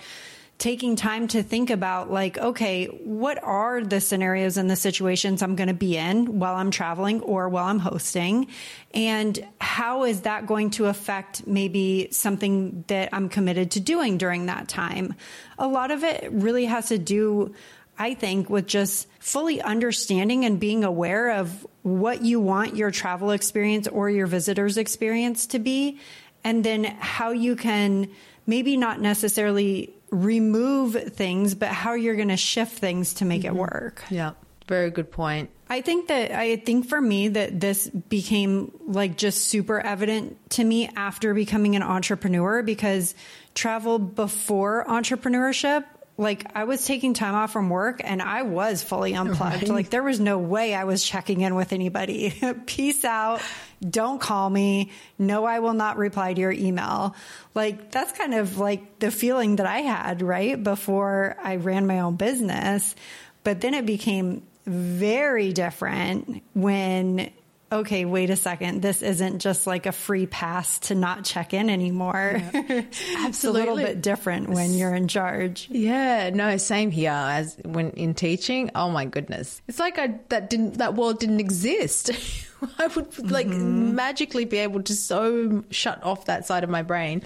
taking 0.58 0.96
time 0.96 1.28
to 1.28 1.44
think 1.44 1.70
about 1.70 2.12
like, 2.12 2.38
okay, 2.38 2.86
what 2.86 3.42
are 3.44 3.84
the 3.84 4.00
scenarios 4.00 4.56
and 4.56 4.70
the 4.70 4.76
situations 4.76 5.42
I'm 5.42 5.56
going 5.56 5.68
to 5.68 5.74
be 5.74 5.98
in 5.98 6.40
while 6.40 6.56
I'm 6.56 6.72
traveling 6.72 7.22
or 7.22 7.50
while 7.50 7.66
I'm 7.66 7.80
hosting? 7.80 8.48
And 8.94 9.46
how 9.60 10.04
is 10.06 10.22
that 10.22 10.48
going 10.48 10.70
to 10.72 10.86
affect 10.86 11.46
maybe 11.48 12.08
something 12.12 12.86
that 12.88 13.10
I'm 13.12 13.30
committed 13.30 13.72
to 13.72 13.80
doing 13.80 14.18
during 14.18 14.46
that 14.46 14.68
time? 14.68 15.16
A 15.58 15.68
lot 15.68 15.92
of 15.92 16.04
it 16.04 16.30
really 16.32 16.66
has 16.66 16.88
to 16.90 16.98
do 16.98 17.54
I 17.98 18.16
think 18.16 18.50
with 18.50 18.66
just 18.66 19.08
fully 19.20 19.62
understanding 19.62 20.46
and 20.46 20.60
being 20.60 20.84
aware 20.84 21.32
of 21.32 21.66
what 21.84 22.24
you 22.24 22.40
want 22.40 22.76
your 22.76 22.92
travel 22.92 23.32
experience 23.32 23.88
or 23.88 24.10
your 24.10 24.26
visitor's 24.26 24.78
experience 24.78 25.48
to 25.48 25.60
be, 25.60 26.00
and 26.44 26.64
then 26.64 26.84
how 26.84 27.32
you 27.32 27.56
can 27.56 28.10
maybe 28.46 28.78
not 28.78 29.00
necessarily 29.00 29.94
remove 30.10 30.94
things, 31.14 31.56
but 31.56 31.70
how 31.70 31.94
you're 31.94 32.16
going 32.16 32.28
to 32.30 32.38
shift 32.38 32.78
things 32.78 33.16
to 33.16 33.26
make 33.26 33.42
mm-hmm. 33.42 33.56
it 33.56 33.60
work. 33.60 34.04
Yeah. 34.10 34.32
Very 34.68 34.92
good 34.92 35.12
point. 35.12 35.50
I 35.70 35.82
think 35.82 36.08
that 36.08 36.32
I 36.32 36.56
think 36.58 36.88
for 36.88 37.02
me 37.02 37.30
that 37.30 37.60
this 37.60 37.90
became 37.90 38.72
like 38.86 39.18
just 39.18 39.46
super 39.46 39.80
evident 39.80 40.38
to 40.52 40.64
me 40.64 40.90
after 40.96 41.34
becoming 41.34 41.76
an 41.76 41.84
entrepreneur 41.84 42.62
because 42.62 43.16
travel 43.56 44.00
before 44.00 44.86
entrepreneurship 44.88 45.86
like 46.18 46.46
I 46.56 46.66
was 46.66 46.86
taking 46.86 47.14
time 47.14 47.34
off 47.34 47.52
from 47.52 47.70
work 47.70 48.02
and 48.04 48.22
I 48.22 48.44
was 48.44 48.84
fully 48.84 49.16
unplugged. 49.16 49.64
Right. 49.64 49.70
Like 49.70 49.90
there 49.90 50.04
was 50.04 50.20
no 50.20 50.38
way 50.38 50.76
I 50.76 50.84
was 50.84 51.04
checking 51.04 51.42
in 51.42 51.56
with 51.56 51.74
anybody. 51.74 52.40
Peace 52.66 53.04
out. 53.04 53.42
Don't 53.82 54.22
call 54.22 54.50
me. 54.50 54.92
No, 55.18 55.46
I 55.46 55.60
will 55.60 55.74
not 55.74 55.98
reply 55.98 56.34
to 56.34 56.40
your 56.40 56.52
email. 56.52 57.16
Like 57.56 57.92
that's 57.92 58.12
kind 58.18 58.34
of 58.36 58.60
like 58.60 59.00
the 59.00 59.12
feeling 59.12 59.56
that 59.56 59.66
I 59.66 59.80
had, 59.80 60.22
right? 60.22 60.62
Before 60.62 61.36
I 61.42 61.56
ran 61.56 61.88
my 61.88 62.00
own 62.00 62.16
business. 62.16 62.96
But 63.44 63.62
then 63.62 63.74
it 63.74 63.86
became 63.86 64.44
very 64.66 65.52
different 65.52 66.44
when 66.54 67.32
okay, 67.74 68.06
wait 68.06 68.30
a 68.30 68.36
second, 68.36 68.82
this 68.82 69.02
isn't 69.02 69.40
just 69.40 69.68
like 69.68 69.86
a 69.86 69.92
free 69.92 70.26
pass 70.26 70.80
to 70.80 70.96
not 70.96 71.24
check 71.24 71.54
in 71.54 71.70
anymore. 71.70 72.42
Yeah. 72.54 72.62
Absolutely. 72.62 72.84
it's 73.28 73.44
a 73.44 73.52
little 73.52 73.76
bit 73.76 74.02
different 74.02 74.50
when 74.50 74.74
you're 74.74 74.94
in 74.94 75.08
charge. 75.08 75.68
Yeah, 75.70 76.30
no, 76.32 76.58
same 76.58 76.92
here 76.92 77.12
as 77.12 77.58
when 77.64 77.92
in 77.92 78.14
teaching. 78.14 78.72
Oh 78.76 78.90
my 78.90 79.06
goodness. 79.06 79.62
It's 79.68 79.80
like 79.80 80.00
I 80.00 80.20
that 80.30 80.50
didn't 80.50 80.78
that 80.78 80.96
world 80.96 81.20
didn't 81.20 81.40
exist. 81.40 82.12
I 82.80 82.88
would 82.88 83.32
like 83.32 83.48
mm-hmm. 83.48 83.96
magically 83.96 84.46
be 84.46 84.58
able 84.60 84.84
to 84.84 84.96
so 84.96 85.64
shut 85.70 86.02
off 86.04 86.26
that 86.26 86.46
side 86.46 86.64
of 86.64 86.70
my 86.70 86.82
brain. 86.82 87.24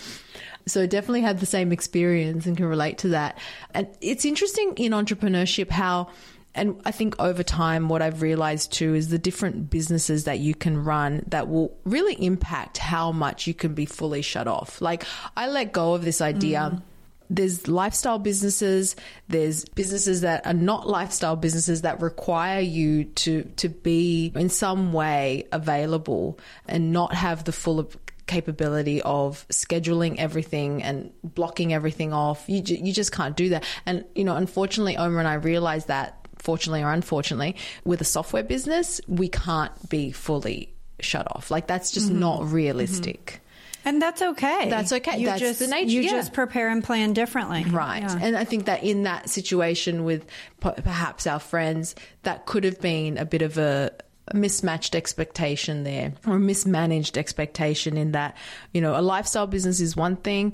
So 0.65 0.85
definitely 0.85 1.21
had 1.21 1.39
the 1.39 1.45
same 1.45 1.71
experience 1.71 2.45
and 2.45 2.57
can 2.57 2.65
relate 2.65 2.99
to 2.99 3.09
that. 3.09 3.37
And 3.73 3.87
it's 4.01 4.25
interesting 4.25 4.73
in 4.75 4.91
entrepreneurship 4.91 5.69
how 5.69 6.09
and 6.57 6.81
I 6.85 6.91
think 6.91 7.15
over 7.19 7.43
time, 7.43 7.87
what 7.87 8.01
I've 8.01 8.21
realized 8.21 8.73
too 8.73 8.95
is 8.95 9.09
the 9.09 9.19
different 9.19 9.69
businesses 9.69 10.25
that 10.25 10.39
you 10.39 10.55
can 10.55 10.83
run 10.83 11.23
that 11.27 11.47
will 11.47 11.77
really 11.85 12.13
impact 12.13 12.77
how 12.77 13.11
much 13.11 13.47
you 13.47 13.53
can 13.53 13.73
be 13.73 13.85
fully 13.85 14.21
shut 14.21 14.47
off. 14.47 14.81
Like, 14.81 15.05
I 15.35 15.47
let 15.47 15.71
go 15.71 15.93
of 15.93 16.03
this 16.03 16.21
idea. 16.21 16.59
Mm. 16.59 16.81
There's 17.29 17.67
lifestyle 17.67 18.19
businesses. 18.19 18.95
There's 19.27 19.65
businesses 19.65 20.21
that 20.21 20.45
are 20.47 20.53
not 20.53 20.87
lifestyle 20.87 21.35
businesses 21.35 21.81
that 21.81 22.01
require 22.01 22.61
you 22.61 23.03
to 23.03 23.43
to 23.57 23.69
be 23.69 24.31
in 24.35 24.49
some 24.49 24.93
way 24.93 25.47
available 25.51 26.39
and 26.67 26.93
not 26.93 27.13
have 27.13 27.43
the 27.43 27.51
full 27.51 27.89
capability 28.27 29.01
of 29.01 29.47
scheduling 29.49 30.17
everything 30.17 30.83
and 30.83 31.11
blocking 31.23 31.73
everything 31.73 32.13
off. 32.13 32.43
You, 32.47 32.61
you 32.65 32.93
just 32.93 33.11
can't 33.11 33.35
do 33.35 33.49
that. 33.49 33.63
And, 33.85 34.05
you 34.15 34.23
know, 34.23 34.35
unfortunately, 34.35 34.97
Omar 34.97 35.19
and 35.19 35.27
I 35.27 35.35
realized 35.35 35.87
that 35.87 36.26
fortunately 36.47 36.81
or 36.81 36.93
unfortunately, 36.93 37.57
with 37.83 37.99
a 37.99 38.05
software 38.05 38.41
business, 38.41 39.01
we 39.05 39.27
can't 39.27 39.89
be 39.89 40.11
fully 40.11 40.73
shut 41.01 41.27
off. 41.35 41.51
Like 41.51 41.67
that's 41.67 41.91
just 41.91 42.07
mm-hmm. 42.07 42.21
not 42.21 42.49
realistic. 42.49 43.25
Mm-hmm. 43.25 43.89
And 43.89 44.01
that's 44.01 44.21
okay. 44.21 44.69
That's 44.69 44.93
okay. 44.93 45.17
You 45.17 45.25
that's 45.25 45.41
just, 45.41 45.59
the 45.59 45.67
nature. 45.67 45.91
You 45.91 46.03
yeah. 46.03 46.11
just 46.11 46.31
prepare 46.31 46.69
and 46.69 46.81
plan 46.81 47.11
differently. 47.11 47.65
Right. 47.65 48.01
Yeah. 48.01 48.17
And 48.21 48.37
I 48.37 48.45
think 48.45 48.65
that 48.65 48.83
in 48.83 49.03
that 49.03 49.29
situation 49.29 50.05
with 50.05 50.25
perhaps 50.61 51.27
our 51.27 51.39
friends, 51.39 51.95
that 52.23 52.45
could 52.45 52.63
have 52.63 52.79
been 52.79 53.17
a 53.17 53.25
bit 53.25 53.41
of 53.41 53.57
a, 53.57 53.91
a 53.91 54.03
mismatched 54.33 54.95
expectation 54.95 55.83
there 55.83 56.13
or 56.25 56.35
a 56.35 56.39
mismanaged 56.39 57.17
expectation 57.17 57.97
in 57.97 58.11
that, 58.11 58.35
you 58.73 58.81
know, 58.81 58.99
a 58.99 59.01
lifestyle 59.01 59.47
business 59.47 59.79
is 59.79 59.95
one 59.95 60.15
thing. 60.15 60.53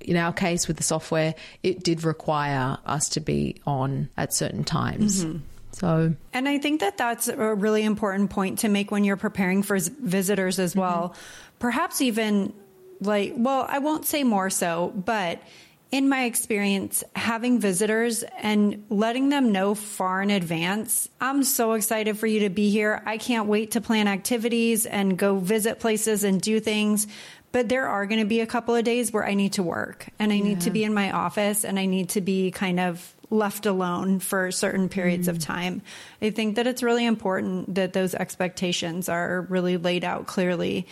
In 0.00 0.16
our 0.16 0.32
case 0.32 0.68
with 0.68 0.76
the 0.76 0.82
software, 0.82 1.34
it 1.62 1.82
did 1.82 2.04
require 2.04 2.78
us 2.86 3.08
to 3.10 3.20
be 3.20 3.60
on 3.66 4.08
at 4.16 4.32
certain 4.32 4.64
times. 4.64 5.24
Mm-hmm. 5.24 5.38
So, 5.72 6.14
and 6.32 6.48
I 6.48 6.58
think 6.58 6.80
that 6.80 6.98
that's 6.98 7.28
a 7.28 7.54
really 7.54 7.84
important 7.84 8.30
point 8.30 8.60
to 8.60 8.68
make 8.68 8.90
when 8.90 9.04
you're 9.04 9.16
preparing 9.16 9.62
for 9.62 9.78
visitors 9.78 10.58
as 10.58 10.74
well. 10.74 11.10
Mm-hmm. 11.10 11.56
Perhaps 11.60 12.00
even 12.00 12.52
like, 13.00 13.34
well, 13.36 13.64
I 13.68 13.78
won't 13.78 14.04
say 14.04 14.24
more 14.24 14.50
so, 14.50 14.92
but 14.94 15.40
in 15.90 16.08
my 16.08 16.24
experience, 16.24 17.02
having 17.16 17.60
visitors 17.60 18.22
and 18.40 18.84
letting 18.90 19.30
them 19.30 19.52
know 19.52 19.74
far 19.74 20.20
in 20.20 20.30
advance, 20.30 21.08
I'm 21.20 21.42
so 21.44 21.72
excited 21.72 22.18
for 22.18 22.26
you 22.26 22.40
to 22.40 22.50
be 22.50 22.70
here. 22.70 23.02
I 23.06 23.16
can't 23.16 23.48
wait 23.48 23.70
to 23.72 23.80
plan 23.80 24.06
activities 24.06 24.84
and 24.84 25.16
go 25.16 25.38
visit 25.38 25.80
places 25.80 26.24
and 26.24 26.40
do 26.40 26.60
things. 26.60 27.06
But 27.52 27.70
there 27.70 27.88
are 27.88 28.04
going 28.04 28.20
to 28.20 28.26
be 28.26 28.40
a 28.40 28.46
couple 28.46 28.74
of 28.74 28.84
days 28.84 29.10
where 29.10 29.26
I 29.26 29.32
need 29.32 29.54
to 29.54 29.62
work 29.62 30.08
and 30.18 30.30
I 30.30 30.36
yeah. 30.36 30.44
need 30.44 30.60
to 30.62 30.70
be 30.70 30.84
in 30.84 30.92
my 30.92 31.10
office 31.10 31.64
and 31.64 31.78
I 31.78 31.86
need 31.86 32.10
to 32.10 32.20
be 32.20 32.50
kind 32.50 32.78
of 32.78 33.14
left 33.30 33.64
alone 33.64 34.20
for 34.20 34.50
certain 34.50 34.90
periods 34.90 35.26
mm. 35.26 35.30
of 35.30 35.38
time. 35.38 35.80
I 36.20 36.28
think 36.28 36.56
that 36.56 36.66
it's 36.66 36.82
really 36.82 37.06
important 37.06 37.74
that 37.76 37.94
those 37.94 38.14
expectations 38.14 39.08
are 39.08 39.46
really 39.48 39.78
laid 39.78 40.04
out 40.04 40.26
clearly 40.26 40.86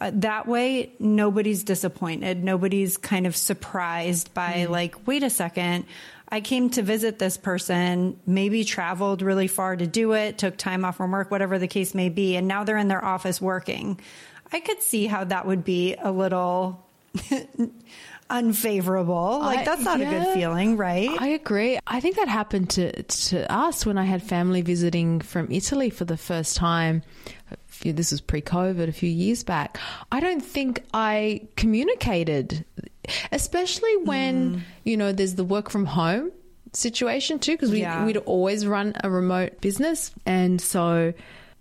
that 0.00 0.46
way 0.46 0.92
nobody's 0.98 1.64
disappointed 1.64 2.42
nobody's 2.42 2.96
kind 2.96 3.26
of 3.26 3.36
surprised 3.36 4.32
by 4.34 4.52
mm. 4.52 4.68
like 4.68 5.06
wait 5.06 5.22
a 5.22 5.30
second 5.30 5.84
i 6.28 6.40
came 6.40 6.70
to 6.70 6.82
visit 6.82 7.18
this 7.18 7.36
person 7.36 8.18
maybe 8.26 8.64
traveled 8.64 9.22
really 9.22 9.48
far 9.48 9.76
to 9.76 9.86
do 9.86 10.12
it 10.12 10.38
took 10.38 10.56
time 10.56 10.84
off 10.84 10.96
from 10.96 11.10
work 11.10 11.30
whatever 11.30 11.58
the 11.58 11.68
case 11.68 11.94
may 11.94 12.08
be 12.08 12.36
and 12.36 12.46
now 12.46 12.64
they're 12.64 12.76
in 12.76 12.88
their 12.88 13.04
office 13.04 13.40
working 13.40 13.98
i 14.52 14.60
could 14.60 14.80
see 14.82 15.06
how 15.06 15.24
that 15.24 15.46
would 15.46 15.64
be 15.64 15.94
a 15.94 16.12
little 16.12 16.86
unfavorable. 18.30 19.38
Like 19.40 19.64
that's 19.64 19.82
not 19.82 20.00
yeah, 20.00 20.10
a 20.10 20.24
good 20.24 20.34
feeling, 20.34 20.76
right? 20.76 21.10
I 21.18 21.28
agree. 21.28 21.78
I 21.86 22.00
think 22.00 22.16
that 22.16 22.28
happened 22.28 22.70
to 22.70 23.02
to 23.02 23.52
us 23.52 23.86
when 23.86 23.98
I 23.98 24.04
had 24.04 24.22
family 24.22 24.62
visiting 24.62 25.20
from 25.20 25.50
Italy 25.50 25.90
for 25.90 26.04
the 26.04 26.16
first 26.16 26.56
time 26.56 27.02
few, 27.78 27.92
this 27.92 28.10
was 28.10 28.20
pre-COVID, 28.20 28.88
a 28.88 28.92
few 28.92 29.08
years 29.08 29.44
back. 29.44 29.78
I 30.12 30.20
don't 30.20 30.44
think 30.44 30.84
I 30.92 31.48
communicated, 31.56 32.64
especially 33.32 33.96
when 33.98 34.56
mm. 34.56 34.60
you 34.84 34.96
know 34.96 35.12
there's 35.12 35.36
the 35.36 35.44
work 35.44 35.70
from 35.70 35.86
home 35.86 36.32
situation 36.72 37.38
too, 37.38 37.52
because 37.52 37.70
we 37.70 37.80
yeah. 37.80 38.04
we'd 38.04 38.16
always 38.18 38.66
run 38.66 38.94
a 39.02 39.10
remote 39.10 39.60
business, 39.60 40.12
and 40.26 40.60
so 40.60 41.14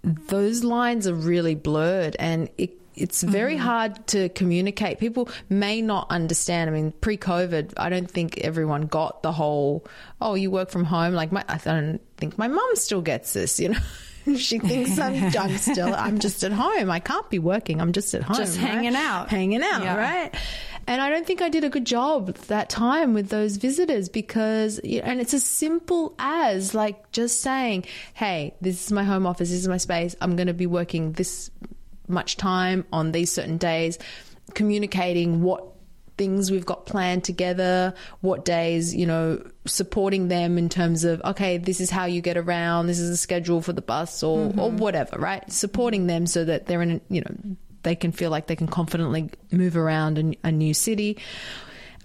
those 0.03 0.63
lines 0.63 1.07
are 1.07 1.13
really 1.13 1.55
blurred, 1.55 2.15
and 2.19 2.49
it 2.57 2.71
it's 2.95 3.21
very 3.21 3.55
mm. 3.55 3.59
hard 3.59 4.07
to 4.07 4.29
communicate. 4.29 4.99
People 4.99 5.29
may 5.49 5.81
not 5.81 6.07
understand. 6.09 6.69
I 6.69 6.73
mean, 6.73 6.91
pre-COVID, 6.99 7.73
I 7.77 7.89
don't 7.89 8.09
think 8.09 8.39
everyone 8.39 8.87
got 8.87 9.21
the 9.21 9.31
whole, 9.31 9.85
oh, 10.19 10.33
you 10.33 10.49
work 10.49 10.71
from 10.71 10.83
home. 10.83 11.13
Like 11.13 11.31
my, 11.31 11.45
I 11.47 11.59
don't 11.59 12.01
think 12.17 12.39
my 12.39 12.47
mum 12.47 12.69
still 12.73 13.01
gets 13.01 13.33
this, 13.33 13.59
you 13.59 13.69
know. 13.69 13.79
she 14.37 14.59
thinks 14.59 14.99
I'm, 14.99 15.15
I'm, 15.39 15.57
still, 15.57 15.93
I'm 15.93 16.19
just 16.19 16.43
at 16.43 16.51
home. 16.51 16.89
I 16.89 16.99
can't 16.99 17.29
be 17.29 17.39
working. 17.39 17.81
I'm 17.81 17.93
just 17.93 18.13
at 18.13 18.23
home. 18.23 18.37
Just 18.37 18.57
right? 18.57 18.67
hanging 18.67 18.95
out. 18.95 19.29
Hanging 19.29 19.63
out, 19.63 19.83
yeah. 19.83 19.95
right? 19.95 20.35
And 20.87 21.01
I 21.01 21.09
don't 21.09 21.27
think 21.27 21.41
I 21.41 21.49
did 21.49 21.63
a 21.65 21.69
good 21.69 21.85
job 21.85 22.33
that 22.47 22.69
time 22.69 23.13
with 23.13 23.29
those 23.29 23.57
visitors 23.57 24.07
because, 24.07 24.79
and 24.79 25.19
it's 25.19 25.33
as 25.33 25.43
simple 25.43 26.15
as 26.17 26.73
like 26.73 27.11
just 27.11 27.41
saying, 27.41 27.85
hey, 28.13 28.55
this 28.61 28.85
is 28.85 28.91
my 28.91 29.03
home 29.03 29.27
office, 29.27 29.49
this 29.49 29.59
is 29.59 29.67
my 29.67 29.77
space. 29.77 30.15
I'm 30.21 30.37
going 30.37 30.47
to 30.47 30.53
be 30.53 30.67
working 30.67 31.11
this 31.11 31.51
much 32.07 32.37
time 32.37 32.85
on 32.93 33.11
these 33.11 33.31
certain 33.31 33.57
days, 33.57 33.99
communicating 34.53 35.41
what 35.41 35.65
things 36.17 36.51
we've 36.51 36.65
got 36.65 36.85
planned 36.85 37.23
together, 37.23 37.93
what 38.21 38.43
days, 38.43 38.95
you 38.95 39.05
know, 39.05 39.41
supporting 39.65 40.27
them 40.27 40.57
in 40.57 40.69
terms 40.69 41.03
of, 41.03 41.21
okay, 41.23 41.57
this 41.57 41.79
is 41.79 41.89
how 41.89 42.05
you 42.05 42.21
get 42.21 42.37
around, 42.37 42.87
this 42.87 42.99
is 42.99 43.09
the 43.09 43.17
schedule 43.17 43.61
for 43.61 43.73
the 43.73 43.81
bus 43.81 44.23
or, 44.23 44.47
mm-hmm. 44.47 44.59
or 44.59 44.71
whatever, 44.71 45.17
right? 45.19 45.49
Supporting 45.51 46.07
them 46.07 46.25
so 46.25 46.43
that 46.43 46.65
they're 46.65 46.81
in, 46.81 47.01
you 47.09 47.21
know, 47.21 47.55
they 47.83 47.95
can 47.95 48.11
feel 48.11 48.31
like 48.31 48.47
they 48.47 48.55
can 48.55 48.67
confidently 48.67 49.29
move 49.51 49.77
around 49.77 50.17
a, 50.17 50.47
a 50.47 50.51
new 50.51 50.73
city. 50.73 51.17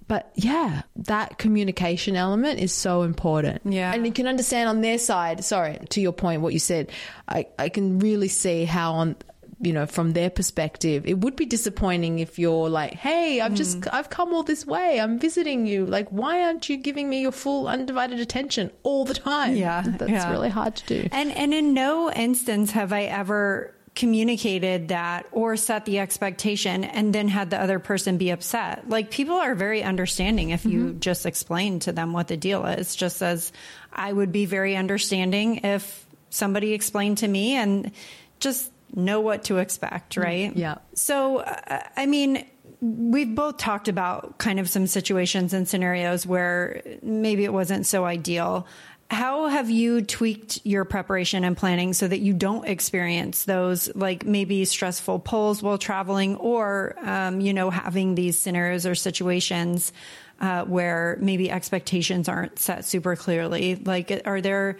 But 0.07 0.31
yeah, 0.35 0.83
that 0.97 1.37
communication 1.37 2.15
element 2.15 2.59
is 2.59 2.73
so 2.73 3.03
important. 3.03 3.61
Yeah. 3.65 3.91
And 3.93 4.05
you 4.05 4.11
can 4.11 4.27
understand 4.27 4.69
on 4.69 4.81
their 4.81 4.97
side, 4.97 5.43
sorry, 5.43 5.79
to 5.89 6.01
your 6.01 6.11
point, 6.11 6.41
what 6.41 6.53
you 6.53 6.59
said, 6.59 6.91
I, 7.27 7.47
I 7.57 7.69
can 7.69 7.99
really 7.99 8.27
see 8.27 8.65
how 8.65 8.93
on 8.93 9.15
you 9.63 9.73
know, 9.73 9.85
from 9.85 10.13
their 10.13 10.29
perspective, 10.29 11.05
it 11.05 11.19
would 11.19 11.35
be 11.35 11.45
disappointing 11.45 12.19
if 12.19 12.37
you're 12.37 12.69
like, 12.69 12.93
"Hey, 12.93 13.41
I've 13.41 13.53
mm. 13.53 13.57
just 13.57 13.87
I've 13.93 14.09
come 14.09 14.33
all 14.33 14.43
this 14.43 14.65
way. 14.65 14.99
I'm 14.99 15.19
visiting 15.19 15.65
you. 15.65 15.85
Like, 15.85 16.09
why 16.09 16.43
aren't 16.43 16.69
you 16.69 16.77
giving 16.77 17.09
me 17.09 17.21
your 17.21 17.31
full 17.31 17.67
undivided 17.67 18.19
attention 18.19 18.71
all 18.83 19.05
the 19.05 19.13
time?" 19.13 19.55
Yeah, 19.55 19.83
that's 19.85 20.11
yeah. 20.11 20.31
really 20.31 20.49
hard 20.49 20.75
to 20.77 20.85
do. 20.85 21.09
And 21.11 21.31
and 21.31 21.53
in 21.53 21.73
no 21.73 22.11
instance 22.11 22.71
have 22.71 22.91
I 22.93 23.03
ever 23.03 23.73
communicated 23.95 24.87
that 24.87 25.27
or 25.31 25.55
set 25.55 25.85
the 25.85 25.99
expectation 25.99 26.83
and 26.83 27.13
then 27.13 27.27
had 27.27 27.51
the 27.51 27.61
other 27.61 27.77
person 27.79 28.17
be 28.17 28.31
upset. 28.31 28.89
Like 28.89 29.11
people 29.11 29.35
are 29.35 29.53
very 29.53 29.83
understanding 29.83 30.49
if 30.49 30.65
you 30.65 30.85
mm-hmm. 30.85 30.99
just 30.99 31.25
explain 31.25 31.79
to 31.81 31.91
them 31.91 32.11
what 32.11 32.27
the 32.27 32.37
deal 32.37 32.65
is. 32.65 32.95
Just 32.95 33.21
as 33.21 33.51
I 33.91 34.11
would 34.11 34.31
be 34.31 34.45
very 34.45 34.75
understanding 34.75 35.57
if 35.57 36.07
somebody 36.31 36.73
explained 36.73 37.19
to 37.19 37.27
me 37.27 37.53
and 37.53 37.91
just 38.39 38.72
know 38.95 39.21
what 39.21 39.45
to 39.45 39.57
expect, 39.57 40.15
mm, 40.15 40.23
right? 40.23 40.55
Yeah. 40.55 40.75
So, 40.93 41.39
uh, 41.39 41.83
I 41.95 42.05
mean, 42.05 42.45
we've 42.81 43.33
both 43.33 43.57
talked 43.57 43.87
about 43.87 44.37
kind 44.37 44.59
of 44.59 44.69
some 44.69 44.87
situations 44.87 45.53
and 45.53 45.67
scenarios 45.67 46.25
where 46.25 46.81
maybe 47.01 47.43
it 47.45 47.53
wasn't 47.53 47.85
so 47.85 48.05
ideal. 48.05 48.67
How 49.09 49.47
have 49.47 49.69
you 49.69 50.01
tweaked 50.01 50.59
your 50.63 50.85
preparation 50.85 51.43
and 51.43 51.55
planning 51.55 51.93
so 51.93 52.07
that 52.07 52.19
you 52.19 52.33
don't 52.33 52.65
experience 52.65 53.45
those 53.45 53.93
like 53.95 54.25
maybe 54.25 54.65
stressful 54.65 55.19
pulls 55.19 55.61
while 55.61 55.77
traveling 55.77 56.35
or, 56.37 56.95
um, 57.03 57.39
you 57.39 57.53
know, 57.53 57.69
having 57.69 58.15
these 58.15 58.39
scenarios 58.39 58.85
or 58.85 58.95
situations 58.95 59.93
uh, 60.39 60.63
where 60.63 61.17
maybe 61.21 61.51
expectations 61.51 62.27
aren't 62.27 62.59
set 62.59 62.85
super 62.85 63.15
clearly? 63.15 63.75
Like, 63.75 64.21
are 64.25 64.41
there 64.41 64.77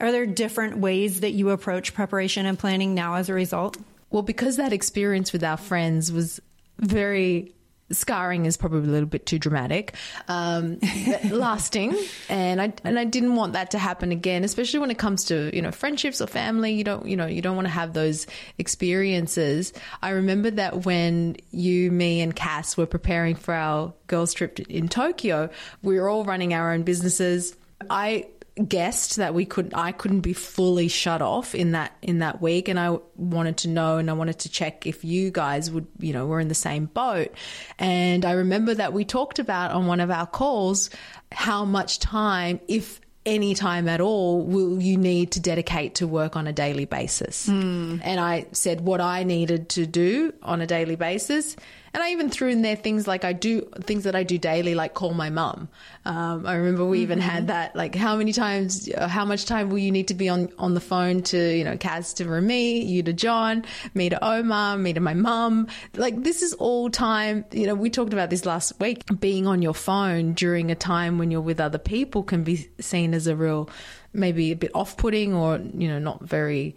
are 0.00 0.12
there 0.12 0.26
different 0.26 0.78
ways 0.78 1.20
that 1.20 1.32
you 1.32 1.50
approach 1.50 1.94
preparation 1.94 2.46
and 2.46 2.58
planning 2.58 2.94
now 2.94 3.14
as 3.14 3.28
a 3.28 3.34
result? 3.34 3.76
Well, 4.10 4.22
because 4.22 4.56
that 4.56 4.72
experience 4.72 5.32
with 5.32 5.44
our 5.44 5.56
friends 5.56 6.10
was 6.10 6.40
very 6.78 7.54
scarring 7.90 8.44
is 8.46 8.56
probably 8.56 8.80
a 8.80 8.92
little 8.92 9.08
bit 9.08 9.26
too 9.26 9.38
dramatic, 9.38 9.94
um, 10.28 10.78
lasting, 11.30 11.96
and 12.28 12.60
I 12.60 12.72
and 12.84 12.98
I 12.98 13.04
didn't 13.04 13.36
want 13.36 13.54
that 13.54 13.72
to 13.72 13.78
happen 13.78 14.12
again, 14.12 14.44
especially 14.44 14.80
when 14.80 14.90
it 14.90 14.98
comes 14.98 15.24
to 15.24 15.54
you 15.54 15.62
know 15.62 15.70
friendships 15.70 16.20
or 16.20 16.26
family. 16.26 16.72
You 16.72 16.84
don't 16.84 17.06
you 17.06 17.16
know 17.16 17.26
you 17.26 17.42
don't 17.42 17.56
want 17.56 17.66
to 17.66 17.72
have 17.72 17.92
those 17.92 18.26
experiences. 18.58 19.72
I 20.02 20.10
remember 20.10 20.50
that 20.52 20.84
when 20.84 21.36
you, 21.50 21.90
me, 21.90 22.20
and 22.20 22.34
Cass 22.34 22.76
were 22.76 22.86
preparing 22.86 23.36
for 23.36 23.54
our 23.54 23.94
girls' 24.06 24.34
trip 24.34 24.58
in 24.60 24.88
Tokyo, 24.88 25.50
we 25.82 25.98
were 25.98 26.08
all 26.08 26.24
running 26.24 26.54
our 26.54 26.72
own 26.72 26.82
businesses. 26.82 27.56
I 27.90 28.26
guessed 28.66 29.16
that 29.16 29.34
we 29.34 29.44
could 29.44 29.72
I 29.74 29.92
couldn't 29.92 30.20
be 30.20 30.32
fully 30.32 30.88
shut 30.88 31.22
off 31.22 31.54
in 31.54 31.72
that 31.72 31.96
in 32.02 32.18
that 32.18 32.40
week 32.42 32.68
and 32.68 32.78
I 32.78 32.98
wanted 33.16 33.58
to 33.58 33.68
know 33.68 33.98
and 33.98 34.10
I 34.10 34.14
wanted 34.14 34.40
to 34.40 34.48
check 34.48 34.86
if 34.86 35.04
you 35.04 35.30
guys 35.30 35.70
would 35.70 35.86
you 35.98 36.12
know 36.12 36.26
were 36.26 36.40
in 36.40 36.48
the 36.48 36.54
same 36.54 36.86
boat. 36.86 37.32
And 37.78 38.24
I 38.24 38.32
remember 38.32 38.74
that 38.74 38.92
we 38.92 39.04
talked 39.04 39.38
about 39.38 39.70
on 39.70 39.86
one 39.86 40.00
of 40.00 40.10
our 40.10 40.26
calls 40.26 40.90
how 41.30 41.64
much 41.64 41.98
time 41.98 42.60
if 42.68 43.00
any 43.28 43.54
time 43.54 43.88
at 43.88 44.00
all 44.00 44.42
will 44.42 44.80
you 44.82 44.96
need 44.96 45.30
to 45.32 45.40
dedicate 45.40 45.96
to 45.96 46.06
work 46.06 46.34
on 46.34 46.46
a 46.46 46.52
daily 46.52 46.86
basis 46.86 47.46
mm. 47.48 48.00
and 48.02 48.18
I 48.18 48.46
said 48.52 48.80
what 48.80 49.00
I 49.00 49.22
needed 49.22 49.68
to 49.70 49.86
do 49.86 50.32
on 50.42 50.60
a 50.60 50.66
daily 50.66 50.96
basis 50.96 51.56
and 51.94 52.02
I 52.02 52.10
even 52.10 52.30
threw 52.30 52.48
in 52.48 52.62
there 52.62 52.76
things 52.76 53.06
like 53.06 53.24
I 53.24 53.32
do 53.32 53.62
things 53.80 54.04
that 54.04 54.14
I 54.14 54.22
do 54.22 54.38
daily, 54.38 54.74
like 54.74 54.94
call 54.94 55.14
my 55.14 55.30
mum. 55.30 55.68
Um, 56.04 56.46
I 56.46 56.54
remember 56.54 56.84
we 56.84 57.00
even 57.00 57.18
mm-hmm. 57.18 57.28
had 57.28 57.48
that, 57.48 57.74
like 57.74 57.94
how 57.94 58.16
many 58.16 58.32
times, 58.32 58.88
uh, 58.96 59.08
how 59.08 59.24
much 59.24 59.46
time 59.46 59.70
will 59.70 59.78
you 59.78 59.90
need 59.90 60.08
to 60.08 60.14
be 60.14 60.28
on, 60.28 60.48
on 60.58 60.74
the 60.74 60.80
phone 60.80 61.22
to, 61.24 61.56
you 61.56 61.64
know, 61.64 61.76
Cass 61.76 62.12
to 62.14 62.28
Remy, 62.28 62.84
you 62.84 63.02
to 63.02 63.12
John, 63.12 63.64
me 63.94 64.10
to 64.10 64.24
Omar, 64.24 64.76
me 64.76 64.92
to 64.92 65.00
my 65.00 65.14
mum. 65.14 65.66
Like 65.96 66.22
this 66.22 66.42
is 66.42 66.52
all 66.54 66.90
time, 66.90 67.44
you 67.52 67.66
know, 67.66 67.74
we 67.74 67.90
talked 67.90 68.12
about 68.12 68.30
this 68.30 68.46
last 68.46 68.78
week. 68.80 69.02
Being 69.18 69.46
on 69.46 69.62
your 69.62 69.74
phone 69.74 70.34
during 70.34 70.70
a 70.70 70.76
time 70.76 71.18
when 71.18 71.30
you're 71.30 71.40
with 71.40 71.60
other 71.60 71.78
people 71.78 72.22
can 72.22 72.44
be 72.44 72.68
seen 72.80 73.14
as 73.14 73.17
a 73.26 73.36
real, 73.36 73.68
maybe 74.12 74.52
a 74.52 74.56
bit 74.56 74.70
off 74.74 74.96
putting 74.96 75.34
or, 75.34 75.58
you 75.58 75.88
know, 75.88 75.98
not 75.98 76.22
very 76.22 76.74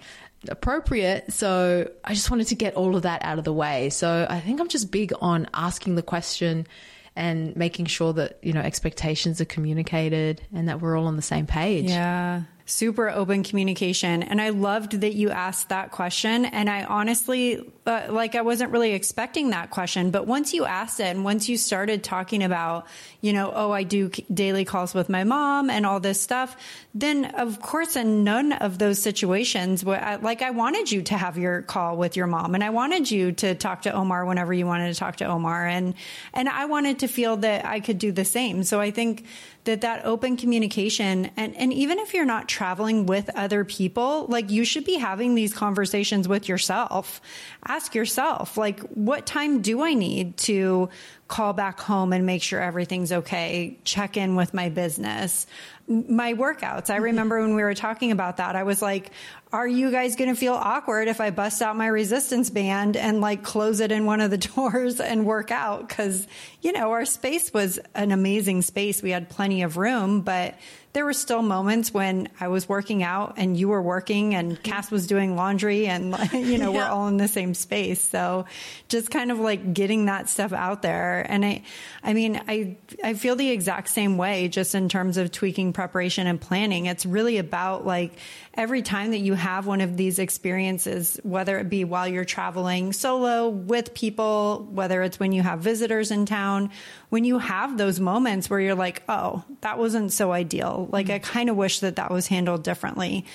appropriate. 0.50 1.32
So 1.32 1.90
I 2.04 2.14
just 2.14 2.32
wanted 2.32 2.48
to 2.48 2.56
get 2.56 2.76
all 2.76 2.96
of 2.96 3.04
that 3.04 3.24
out 3.24 3.38
of 3.38 3.44
the 3.44 3.54
way. 3.54 3.90
So 3.90 4.26
I 4.30 4.40
think 4.40 4.60
I'm 4.60 4.70
just 4.70 4.92
big 4.92 5.14
on 5.22 5.48
asking 5.54 5.96
the 5.96 6.02
question 6.02 6.68
and 7.16 7.56
making 7.56 7.86
sure 7.86 8.14
that, 8.14 8.40
you 8.42 8.54
know, 8.54 8.62
expectations 8.62 9.42
are 9.42 9.46
communicated 9.46 10.42
and 10.54 10.70
that 10.70 10.82
we're 10.82 10.98
all 10.98 11.08
on 11.08 11.16
the 11.16 11.22
same 11.22 11.46
page. 11.46 11.90
Yeah 11.90 12.44
super 12.65 13.10
open 13.10 13.44
communication. 13.44 14.24
And 14.24 14.41
I 14.41 14.50
loved 14.50 15.01
that 15.01 15.13
you 15.13 15.30
asked 15.30 15.70
that 15.70 15.91
question. 15.91 16.46
And 16.46 16.70
I 16.70 16.84
honestly, 16.84 17.62
uh, 17.86 18.08
like, 18.10 18.36
I 18.36 18.41
wasn't 18.41 18.72
really 18.72 18.94
expecting 18.94 19.50
that 19.50 19.72
question. 19.72 20.12
But 20.12 20.27
once 20.27 20.53
you 20.53 20.65
asked 20.65 21.00
it 21.00 21.08
and 21.08 21.24
once 21.24 21.50
you 21.50 21.58
started 21.58 22.03
talking 22.03 22.44
about, 22.44 22.88
you 23.20 23.34
know, 23.34 23.51
oh, 23.53 23.72
I 23.72 23.84
do 23.84 24.10
daily 24.34 24.65
calls 24.65 24.94
with 24.94 25.10
my 25.10 25.24
mom 25.24 25.70
and 25.70 25.86
all 25.86 26.00
this 26.00 26.22
stuff, 26.22 26.56
then 26.94 27.25
of 27.25 27.62
course, 27.62 27.96
in 27.96 28.24
none 28.24 28.53
of 28.53 28.77
those 28.77 29.00
situations, 29.00 29.84
like, 29.84 30.41
I 30.41 30.51
wanted 30.51 30.91
you 30.91 31.01
to 31.03 31.18
have 31.18 31.38
your 31.38 31.62
call 31.62 31.98
with 31.98 32.15
your 32.15 32.27
mom 32.27 32.56
and 32.56 32.63
I 32.63 32.70
wanted 32.70 33.10
you 33.10 33.32
to 33.34 33.56
talk 33.56 33.84
to 33.84 33.91
Omar 33.91 34.25
whenever 34.25 34.53
you 34.53 34.65
wanted 34.65 34.94
to 34.94 35.00
talk 35.00 35.18
to 35.18 35.25
Omar. 35.25 35.68
And, 35.68 35.96
and 36.34 36.48
I 36.48 36.65
wanted 36.65 37.00
to 37.00 37.08
feel 37.08 37.38
that 37.38 37.65
I 37.65 37.80
could 37.80 37.98
do 37.98 38.12
the 38.12 38.25
same. 38.25 38.63
So 38.63 38.80
I 38.80 38.91
think, 38.91 39.25
that 39.63 39.82
that 39.82 40.06
open 40.06 40.38
communication 40.38 41.30
and, 41.38 41.56
and 41.56 41.72
even 41.72 42.00
if 42.00 42.13
you're 42.13 42.25
not 42.25 42.48
traveling 42.51 43.05
with 43.05 43.29
other 43.36 43.63
people, 43.63 44.25
like 44.27 44.51
you 44.51 44.65
should 44.65 44.86
be 44.86 44.98
having 44.98 45.34
these 45.34 45.53
conversations 45.53 46.27
with 46.27 46.48
yourself. 46.50 47.22
Ask 47.65 47.96
yourself, 47.96 48.58
like, 48.58 48.81
what 48.89 49.25
time 49.25 49.62
do 49.62 49.81
I 49.81 49.93
need 49.93 50.38
to 50.38 50.89
call 51.32 51.54
back 51.54 51.80
home 51.80 52.14
and 52.14 52.26
make 52.26 52.44
sure 52.44 52.62
everything's 52.62 53.12
okay? 53.12 53.80
Check 53.86 54.18
in 54.18 54.36
with 54.36 54.54
my 54.54 54.70
business 54.70 55.48
my 55.92 56.34
workouts. 56.34 56.90
I 56.90 56.96
mm-hmm. 56.96 57.04
remember 57.04 57.42
when 57.42 57.56
we 57.56 57.64
were 57.64 57.74
talking 57.74 58.12
about 58.12 58.38
that, 58.38 58.56
I 58.56 58.64
was 58.64 58.82
like, 58.82 59.12
are 59.52 59.68
you 59.68 59.92
guys 59.92 60.16
going 60.16 60.30
to 60.30 60.36
feel 60.36 60.54
awkward 60.54 61.10
if 61.10 61.20
I 61.20 61.30
bust 61.30 61.62
out 61.62 61.76
my 61.76 61.88
resistance 61.88 62.50
band 62.50 62.96
and 62.96 63.20
like 63.20 63.44
close 63.44 63.82
it 63.82 63.92
in 63.92 64.06
one 64.06 64.22
of 64.22 64.32
the 64.32 64.38
doors 64.56 65.02
and 65.02 65.26
work 65.26 65.52
out? 65.52 65.90
Cause, 65.90 66.26
you 66.62 66.72
know, 66.72 66.92
our 66.92 67.06
space 67.06 67.53
was 67.53 67.79
an 67.94 68.12
amazing 68.12 68.62
space. 68.62 69.01
We 69.01 69.12
had 69.12 69.29
plenty 69.29 69.64
of 69.64 69.75
room, 69.75 70.22
but 70.22 70.55
there 70.94 71.05
were 71.05 71.14
still 71.14 71.42
moments 71.42 71.94
when 71.94 72.29
I 72.40 72.50
was 72.50 72.68
working 72.68 73.01
out 73.01 73.36
and 73.38 73.58
you 73.58 73.70
were 73.70 73.82
working 73.82 74.36
and 74.36 74.53
mm-hmm. 74.53 74.62
Cass 74.62 74.92
was 74.92 75.08
doing 75.08 75.36
laundry 75.36 75.88
and, 75.88 76.16
you 76.34 76.58
know, 76.58 76.72
yeah. 76.72 76.77
we're 76.77 76.92
all 76.92 77.08
in 77.08 77.18
the 77.18 77.27
same 77.27 77.53
space. 77.53 78.01
So 78.01 78.46
just 78.88 79.12
kind 79.12 79.32
of 79.32 79.40
like 79.40 79.74
getting 79.74 80.05
that 80.05 80.29
stuff 80.29 80.53
out 80.53 80.82
there. 80.82 81.21
And 81.22 81.46
I, 81.46 81.64
I 82.03 82.14
mean, 82.14 82.42
I, 82.48 82.77
I 83.03 83.14
feel 83.14 83.36
the 83.36 83.50
exact 83.50 83.90
same 83.90 84.18
way 84.18 84.48
just 84.48 84.75
in 84.75 84.90
terms 84.90 85.18
of 85.18 85.31
tweaking 85.31 85.74
preparation 85.74 86.27
and 86.27 86.40
planning. 86.40 86.86
It's 86.86 87.05
really 87.05 87.38
about 87.38 87.86
like 87.86 88.14
every 88.53 88.81
time 88.81 89.12
that 89.12 89.20
you 89.20 89.34
have 89.34 89.68
one 89.68 89.81
of 89.81 89.98
these 89.98 90.20
experiences, 90.20 91.20
whether 91.24 91.57
it 91.60 91.70
be 91.70 91.84
while 91.84 92.07
you're 92.07 92.25
traveling 92.25 92.94
solo 92.94 93.50
with 93.50 93.94
people, 93.94 94.68
whether 94.72 95.03
it's 95.03 95.20
when 95.20 95.31
you 95.31 95.42
have 95.42 95.60
visitors 95.60 96.12
in 96.12 96.25
town, 96.25 96.70
when 97.10 97.24
you 97.24 97.40
have 97.40 97.77
those 97.77 98.00
moments 98.00 98.50
where 98.50 98.60
you're 98.60 98.75
like, 98.75 99.03
oh, 99.07 99.44
that 99.62 99.77
wasn't 99.77 100.12
so 100.12 100.31
ideal. 100.31 100.88
Like, 100.92 101.07
mm-hmm. 101.07 101.16
I 101.16 101.20
kind 101.20 101.50
of 101.50 101.55
wish 101.55 101.79
that 101.79 101.98
that 101.98 102.12
was 102.12 102.27
handled 102.27 102.64
differently 102.64 103.25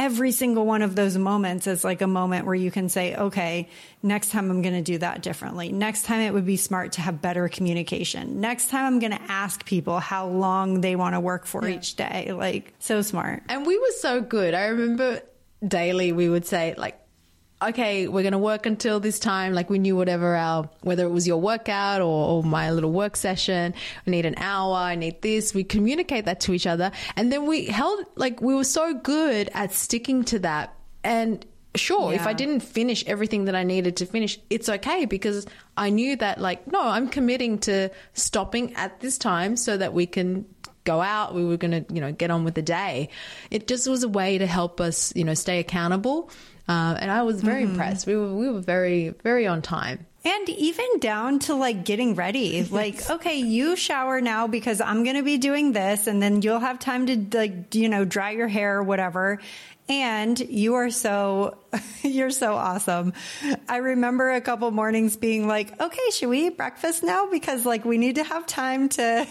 every 0.00 0.32
single 0.32 0.64
one 0.64 0.80
of 0.80 0.96
those 0.96 1.18
moments 1.18 1.66
is 1.66 1.84
like 1.84 2.00
a 2.00 2.06
moment 2.06 2.46
where 2.46 2.54
you 2.54 2.70
can 2.70 2.88
say, 2.88 3.14
okay, 3.14 3.68
next 4.02 4.30
time 4.30 4.50
I'm 4.50 4.62
going 4.62 4.74
to 4.74 4.80
do 4.80 4.96
that 4.96 5.20
differently. 5.20 5.72
Next 5.72 6.06
time 6.06 6.20
it 6.20 6.32
would 6.32 6.46
be 6.46 6.56
smart 6.56 6.92
to 6.92 7.02
have 7.02 7.20
better 7.20 7.46
communication. 7.50 8.40
Next 8.40 8.70
time 8.70 8.86
I'm 8.86 8.98
going 8.98 9.12
to 9.12 9.20
ask 9.28 9.62
people 9.66 10.00
how 10.00 10.26
long 10.26 10.80
they 10.80 10.96
want 10.96 11.16
to 11.16 11.20
work 11.20 11.44
for 11.44 11.68
yeah. 11.68 11.76
each 11.76 11.96
day. 11.96 12.32
Like, 12.32 12.72
so 12.78 13.02
smart. 13.02 13.42
And 13.50 13.66
we 13.66 13.78
were 13.78 13.92
so 13.98 14.22
good. 14.22 14.54
I 14.54 14.68
remember 14.68 15.20
daily 15.68 16.12
we 16.12 16.30
would 16.30 16.46
say, 16.46 16.74
like, 16.78 16.98
okay, 17.62 18.08
we're 18.08 18.22
going 18.22 18.32
to 18.32 18.38
work 18.38 18.66
until 18.66 19.00
this 19.00 19.18
time. 19.18 19.52
Like 19.52 19.68
we 19.68 19.78
knew 19.78 19.96
whatever 19.96 20.34
our, 20.34 20.68
whether 20.80 21.04
it 21.04 21.10
was 21.10 21.26
your 21.26 21.40
workout 21.40 22.00
or, 22.00 22.28
or, 22.28 22.42
my 22.42 22.70
little 22.70 22.92
work 22.92 23.16
session, 23.16 23.74
I 24.06 24.10
need 24.10 24.26
an 24.26 24.34
hour, 24.38 24.76
I 24.76 24.94
need 24.94 25.22
this. 25.22 25.52
We 25.52 25.64
communicate 25.64 26.24
that 26.24 26.40
to 26.40 26.54
each 26.54 26.66
other. 26.66 26.90
And 27.16 27.30
then 27.30 27.46
we 27.46 27.66
held, 27.66 28.04
like, 28.16 28.40
we 28.40 28.54
were 28.54 28.64
so 28.64 28.94
good 28.94 29.50
at 29.52 29.72
sticking 29.72 30.24
to 30.24 30.38
that. 30.40 30.74
And 31.04 31.44
sure, 31.74 32.10
yeah. 32.10 32.20
if 32.20 32.26
I 32.26 32.32
didn't 32.32 32.60
finish 32.60 33.04
everything 33.06 33.44
that 33.44 33.54
I 33.54 33.62
needed 33.62 33.96
to 33.98 34.06
finish, 34.06 34.38
it's 34.48 34.68
okay 34.68 35.04
because 35.04 35.46
I 35.76 35.90
knew 35.90 36.16
that, 36.16 36.40
like, 36.40 36.66
no, 36.66 36.82
I'm 36.82 37.08
committing 37.08 37.58
to 37.60 37.90
stopping 38.14 38.74
at 38.74 39.00
this 39.00 39.18
time 39.18 39.56
so 39.56 39.76
that 39.76 39.92
we 39.92 40.06
can 40.06 40.46
go 40.84 41.00
out. 41.00 41.34
We 41.34 41.44
were 41.44 41.56
going 41.56 41.84
to, 41.84 41.94
you 41.94 42.00
know, 42.00 42.12
get 42.12 42.30
on 42.30 42.44
with 42.44 42.54
the 42.54 42.62
day. 42.62 43.10
It 43.50 43.68
just 43.68 43.88
was 43.88 44.02
a 44.02 44.08
way 44.08 44.38
to 44.38 44.46
help 44.46 44.80
us, 44.80 45.12
you 45.14 45.24
know, 45.24 45.34
stay 45.34 45.58
accountable 45.58 46.30
uh, 46.70 46.96
and 47.00 47.10
I 47.10 47.22
was 47.22 47.40
very 47.40 47.62
mm-hmm. 47.62 47.72
impressed. 47.72 48.06
We 48.06 48.14
were, 48.16 48.32
we 48.32 48.48
were 48.48 48.60
very, 48.60 49.08
very 49.24 49.44
on 49.44 49.60
time. 49.60 50.06
And 50.24 50.48
even 50.50 51.00
down 51.00 51.40
to 51.40 51.54
like 51.56 51.84
getting 51.84 52.14
ready. 52.14 52.50
Yes. 52.50 52.70
Like, 52.80 53.10
okay, 53.10 53.38
you 53.38 53.74
shower 53.74 54.20
now 54.20 54.46
because 54.46 54.80
I'm 54.80 55.02
going 55.02 55.16
to 55.16 55.24
be 55.24 55.36
doing 55.36 55.72
this. 55.72 56.06
And 56.06 56.22
then 56.22 56.42
you'll 56.42 56.60
have 56.60 56.78
time 56.78 57.06
to 57.06 57.36
like, 57.36 57.74
you 57.74 57.88
know, 57.88 58.04
dry 58.04 58.30
your 58.30 58.46
hair 58.46 58.78
or 58.78 58.84
whatever. 58.84 59.40
And 59.90 60.38
you 60.38 60.74
are 60.76 60.90
so, 60.90 61.58
you're 62.04 62.30
so 62.30 62.54
awesome. 62.54 63.12
I 63.68 63.78
remember 63.78 64.30
a 64.30 64.40
couple 64.40 64.70
mornings 64.70 65.16
being 65.16 65.48
like, 65.48 65.80
okay, 65.80 66.10
should 66.12 66.28
we 66.28 66.46
eat 66.46 66.56
breakfast 66.56 67.02
now? 67.02 67.28
Because 67.28 67.66
like 67.66 67.84
we 67.84 67.98
need 67.98 68.14
to 68.14 68.22
have 68.22 68.46
time 68.46 68.88
to, 68.90 69.02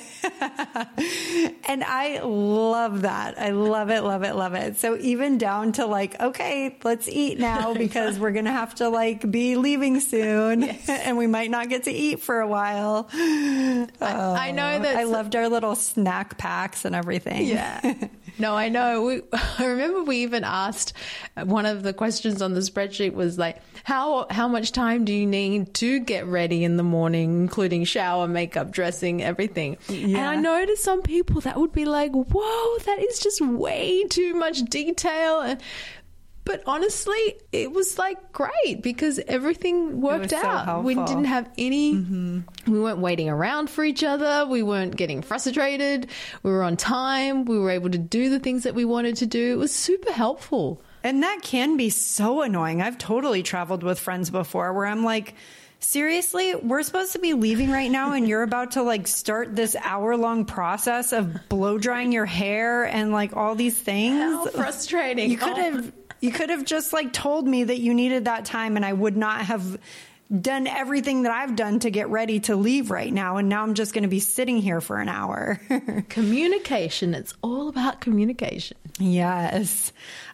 and 1.65 1.81
I 1.81 2.19
love 2.23 3.03
that. 3.03 3.39
I 3.39 3.51
love 3.51 3.89
it, 3.89 4.01
love 4.01 4.23
it, 4.23 4.35
love 4.35 4.53
it. 4.53 4.75
So 4.75 4.97
even 4.97 5.37
down 5.37 5.71
to 5.73 5.85
like, 5.85 6.19
okay, 6.19 6.77
let's 6.83 7.07
eat 7.07 7.39
now 7.39 7.73
because 7.85 8.19
we're 8.19 8.33
going 8.33 8.43
to 8.43 8.51
have 8.51 8.75
to 8.75 8.89
like 8.89 9.31
be 9.31 9.55
leaving 9.55 10.01
soon 10.01 10.63
yes. 10.63 10.89
and 10.89 11.17
we 11.17 11.27
might 11.27 11.51
not 11.51 11.69
get 11.69 11.85
to 11.85 11.91
eat 11.91 12.19
for 12.19 12.41
a 12.41 12.47
while. 12.47 13.07
I, 13.13 13.87
oh, 14.01 14.33
I 14.33 14.51
know 14.51 14.77
that 14.77 14.97
I 14.97 15.05
loved 15.05 15.37
our 15.37 15.47
little 15.47 15.75
snack 15.75 16.37
packs 16.37 16.83
and 16.83 16.95
everything. 16.95 17.47
Yeah. 17.47 18.09
No, 18.39 18.55
I 18.55 18.69
know. 18.69 19.03
We, 19.03 19.21
I 19.33 19.65
remember 19.65 20.03
we 20.03 20.19
even 20.19 20.45
asked 20.49 20.93
uh, 21.38 21.45
one 21.45 21.65
of 21.65 21.83
the 21.83 21.93
questions 21.93 22.41
on 22.41 22.53
the 22.53 22.62
spreadsheet 22.62 23.13
was 23.13 23.38
like, 23.38 23.62
how 23.83 24.27
how 24.29 24.47
much 24.47 24.71
time 24.71 25.05
do 25.05 25.13
you 25.13 25.25
need 25.25 25.73
to 25.75 25.99
get 25.99 26.25
ready 26.25 26.63
in 26.63 26.77
the 26.77 26.83
morning, 26.83 27.41
including 27.41 27.83
shower, 27.83 28.27
makeup, 28.27 28.71
dressing, 28.71 29.23
everything? 29.23 29.77
Yeah. 29.88 30.17
And 30.17 30.17
I 30.17 30.35
noticed 30.35 30.83
some 30.83 31.01
people 31.01 31.41
that 31.41 31.57
would 31.57 31.71
be 31.71 31.85
like, 31.85 32.12
whoa, 32.12 32.77
that 32.85 32.99
is 32.99 33.19
just 33.19 33.41
way 33.41 34.03
too 34.05 34.33
much 34.33 34.62
detail. 34.63 35.57
But 36.49 36.63
honestly, 36.65 37.35
it 37.51 37.71
was 37.71 37.99
like 37.99 38.31
great 38.31 38.81
because 38.81 39.19
everything 39.27 40.01
worked 40.01 40.33
out. 40.33 40.65
So 40.65 40.79
we 40.81 40.95
didn't 40.95 41.25
have 41.25 41.47
any, 41.59 41.93
mm-hmm. 41.93 42.39
we 42.65 42.79
weren't 42.79 42.97
waiting 42.97 43.29
around 43.29 43.69
for 43.69 43.83
each 43.83 44.03
other. 44.03 44.47
We 44.47 44.63
weren't 44.63 44.95
getting 44.95 45.21
frustrated. 45.21 46.09
We 46.41 46.49
were 46.49 46.63
on 46.63 46.75
time. 46.75 47.45
We 47.45 47.59
were 47.59 47.69
able 47.69 47.91
to 47.91 47.99
do 47.99 48.31
the 48.31 48.39
things 48.39 48.63
that 48.63 48.73
we 48.73 48.83
wanted 48.83 49.17
to 49.17 49.27
do. 49.27 49.53
It 49.53 49.57
was 49.57 49.71
super 49.71 50.12
helpful. 50.12 50.81
And 51.03 51.21
that 51.21 51.41
can 51.43 51.77
be 51.77 51.91
so 51.91 52.41
annoying. 52.41 52.81
I've 52.81 52.97
totally 52.97 53.43
traveled 53.43 53.83
with 53.83 53.99
friends 53.99 54.31
before 54.31 54.73
where 54.73 54.88
I'm 54.88 55.03
like, 55.03 55.35
seriously, 55.77 56.55
we're 56.55 56.81
supposed 56.81 57.13
to 57.13 57.19
be 57.19 57.33
leaving 57.33 57.69
right 57.69 57.91
now 57.91 58.13
and 58.13 58.27
you're 58.27 58.41
about 58.41 58.71
to 58.71 58.81
like 58.81 59.05
start 59.05 59.55
this 59.55 59.75
hour 59.79 60.17
long 60.17 60.45
process 60.45 61.13
of 61.13 61.47
blow 61.47 61.77
drying 61.77 62.12
your 62.12 62.25
hair 62.25 62.85
and 62.85 63.12
like 63.12 63.35
all 63.35 63.53
these 63.53 63.77
things. 63.77 64.19
How 64.19 64.47
frustrating. 64.47 65.29
You 65.29 65.38
could 65.38 65.57
have 65.57 65.93
you 66.19 66.32
could 66.32 66.49
have 66.49 66.65
just 66.65 66.93
like 66.93 67.13
told 67.13 67.47
me 67.47 67.63
that 67.65 67.79
you 67.79 67.93
needed 67.93 68.25
that 68.25 68.45
time 68.45 68.75
and 68.75 68.86
I 68.86 68.93
would 68.93 69.17
not 69.17 69.41
have 69.45 69.79
done 70.41 70.67
everything 70.67 71.23
that 71.23 71.32
I've 71.32 71.55
done 71.55 71.79
to 71.79 71.89
get 71.89 72.10
ready 72.10 72.39
to 72.41 72.55
leave 72.55 72.91
right 72.91 73.12
now. 73.12 73.38
And 73.38 73.49
now 73.49 73.63
I'm 73.63 73.73
just 73.73 73.93
going 73.93 74.03
to 74.03 74.10
be 74.10 74.19
sitting 74.19 74.58
here 74.58 74.79
for 74.79 74.97
an 74.97 75.10
hour. 75.10 75.60
communication. 76.10 77.15
It's 77.15 77.34
all 77.41 77.67
about 77.67 77.99
communication. 77.99 78.77
Yes. 78.99 79.91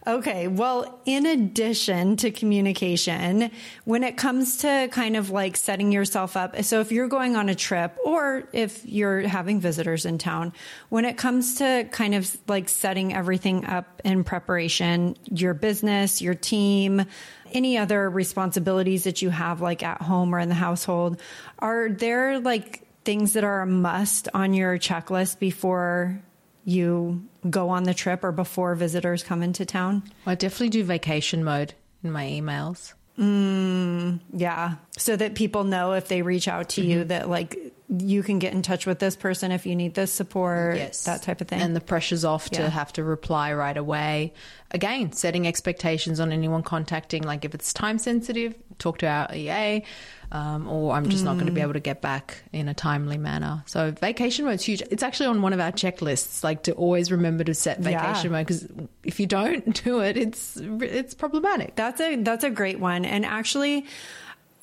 Okay. 0.08 0.48
Well, 0.48 1.00
in 1.06 1.26
addition 1.26 2.18
to 2.18 2.30
communication, 2.30 3.50
when 3.86 4.04
it 4.04 4.18
comes 4.18 4.58
to 4.58 4.88
kind 4.92 5.18
of 5.18 5.32
like 5.32 5.58
setting 5.58 5.92
yourself 5.92 6.38
up, 6.38 6.62
so 6.64 6.80
if 6.80 6.92
you're 6.92 7.08
going 7.08 7.36
on 7.36 7.50
a 7.50 7.56
trip 7.56 7.98
or 8.06 8.48
if 8.54 8.86
you're 8.86 9.22
having 9.22 9.60
visitors 9.60 10.06
in 10.06 10.20
town, 10.20 10.54
when 10.90 11.06
it 11.06 11.18
comes 11.18 11.56
to 11.56 11.88
kind 11.92 12.14
of 12.14 12.38
like 12.48 12.70
setting 12.70 13.16
everything 13.16 13.66
up 13.66 14.00
in 14.06 14.24
preparation, 14.24 15.18
your 15.32 15.56
business, 15.56 16.22
your 16.22 16.36
team, 16.36 17.04
any 17.52 17.80
other 17.80 18.08
responsibilities 18.08 19.06
that 19.06 19.24
you 19.24 19.32
have 19.32 19.60
like 19.60 19.82
at 19.82 20.04
home 20.04 20.36
or 20.36 20.40
in 20.40 20.50
the 20.50 20.56
household, 20.56 21.20
are 21.58 21.90
there 21.90 22.40
like 22.40 22.88
things 23.06 23.34
that 23.34 23.44
are 23.44 23.62
a 23.62 23.68
must 23.68 24.28
on 24.36 24.54
your 24.54 24.78
checklist 24.78 25.40
before 25.40 26.22
you 26.66 27.24
go 27.50 27.70
on 27.70 27.84
the 27.84 27.94
trip 27.94 28.24
or 28.24 28.32
before 28.32 28.76
visitors 28.76 29.24
come 29.24 29.42
into 29.42 29.66
town? 29.66 30.04
I 30.26 30.36
definitely 30.36 30.70
do 30.70 30.84
vacation 30.84 31.44
mode 31.44 31.76
in 32.04 32.12
my 32.12 32.26
emails. 32.26 32.94
Mm, 33.18 34.20
yeah. 34.34 34.76
So 34.98 35.16
that 35.16 35.36
people 35.36 35.64
know 35.64 35.94
if 35.94 36.08
they 36.08 36.22
reach 36.22 36.48
out 36.48 36.70
to 36.70 36.82
mm-hmm. 36.82 36.90
you 36.90 37.04
that 37.06 37.30
like 37.30 37.58
you 37.88 38.24
can 38.24 38.40
get 38.40 38.54
in 38.54 38.62
touch 38.62 38.86
with 38.86 39.00
this 39.00 39.16
person 39.16 39.52
if 39.52 39.66
you 39.66 39.76
need 39.76 39.94
this 39.94 40.12
support, 40.12 40.78
yes. 40.78 41.04
that 41.04 41.22
type 41.22 41.42
of 41.42 41.48
thing. 41.48 41.62
And 41.62 41.76
the 41.76 41.82
pressure's 41.82 42.26
off 42.26 42.50
yeah. 42.52 42.64
to 42.64 42.70
have 42.70 42.92
to 42.94 43.04
reply 43.04 43.54
right 43.54 43.78
away. 43.78 44.34
Again, 44.72 45.12
setting 45.12 45.48
expectations 45.48 46.20
on 46.20 46.32
anyone 46.32 46.64
contacting, 46.64 47.22
like 47.24 47.46
if 47.46 47.54
it's 47.54 47.72
time 47.74 48.00
sensitive, 48.00 48.56
talk 48.80 48.98
to 49.00 49.08
our 49.08 49.34
EA, 49.34 49.84
um, 50.32 50.68
or 50.68 50.94
I'm 50.94 51.10
just 51.10 51.22
mm. 51.22 51.28
not 51.28 51.36
going 51.36 51.46
to 51.46 51.52
be 51.52 51.62
able 51.62 51.74
to 51.74 51.80
get 51.80 52.02
back 52.02 52.44
in 52.52 52.68
a 52.68 52.74
timely 52.74 53.18
manner. 53.18 53.64
So 53.68 53.92
vacation 53.92 54.46
mode's 54.46 54.64
huge. 54.64 54.82
It's 54.90 55.04
actually 55.04 55.28
on 55.28 55.44
one 55.44 55.54
of 55.54 55.60
our 55.60 55.72
checklists, 55.72 56.44
like 56.44 56.64
to 56.64 56.74
always 56.74 57.12
remember 57.12 57.44
to 57.44 57.54
set 57.54 57.80
vacation 57.80 58.32
yeah. 58.32 58.38
mode 58.38 58.48
because 58.48 58.68
if 59.04 59.20
you 59.20 59.28
don't 59.28 59.84
do 59.84 60.00
it, 60.00 60.18
it's 60.18 60.58
it's 60.58 61.14
problematic. 61.14 61.76
That's 61.76 62.02
a 62.02 62.16
that's 62.18 62.44
a 62.44 62.50
great 62.50 62.80
one, 62.80 63.06
and 63.06 63.26
actually. 63.26 63.86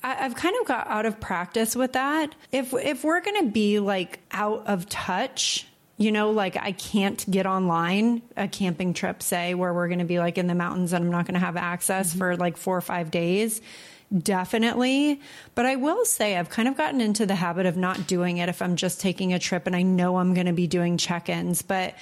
I've 0.03 0.35
kind 0.35 0.55
of 0.59 0.67
got 0.67 0.87
out 0.87 1.05
of 1.05 1.19
practice 1.19 1.75
with 1.75 1.93
that. 1.93 2.35
If 2.51 2.73
if 2.73 3.03
we're 3.03 3.21
going 3.21 3.45
to 3.45 3.51
be 3.51 3.79
like 3.79 4.19
out 4.31 4.67
of 4.67 4.89
touch, 4.89 5.65
you 5.97 6.11
know, 6.11 6.31
like 6.31 6.57
I 6.57 6.73
can't 6.73 7.29
get 7.29 7.45
online 7.45 8.21
a 8.35 8.47
camping 8.47 8.93
trip, 8.93 9.23
say, 9.23 9.53
where 9.53 9.73
we're 9.73 9.87
going 9.87 9.99
to 9.99 10.05
be 10.05 10.19
like 10.19 10.37
in 10.37 10.47
the 10.47 10.55
mountains 10.55 10.91
and 10.91 11.05
I'm 11.05 11.11
not 11.11 11.25
going 11.25 11.35
to 11.35 11.39
have 11.39 11.55
access 11.55 12.09
mm-hmm. 12.09 12.19
for 12.19 12.37
like 12.37 12.57
four 12.57 12.75
or 12.75 12.81
five 12.81 13.11
days. 13.11 13.61
Definitely. 14.15 15.21
But 15.55 15.65
I 15.65 15.77
will 15.77 16.05
say 16.05 16.37
I've 16.37 16.49
kind 16.49 16.67
of 16.67 16.77
gotten 16.77 17.01
into 17.01 17.25
the 17.25 17.35
habit 17.35 17.65
of 17.65 17.77
not 17.77 18.05
doing 18.05 18.37
it 18.37 18.49
if 18.49 18.61
I'm 18.61 18.75
just 18.75 18.99
taking 19.01 19.33
a 19.33 19.39
trip 19.39 19.65
and 19.65 19.75
I 19.75 19.81
know 19.81 20.17
I'm 20.17 20.33
going 20.33 20.45
to 20.45 20.53
be 20.53 20.67
doing 20.67 20.97
check 20.97 21.29
ins. 21.29 21.61
But 21.61 21.95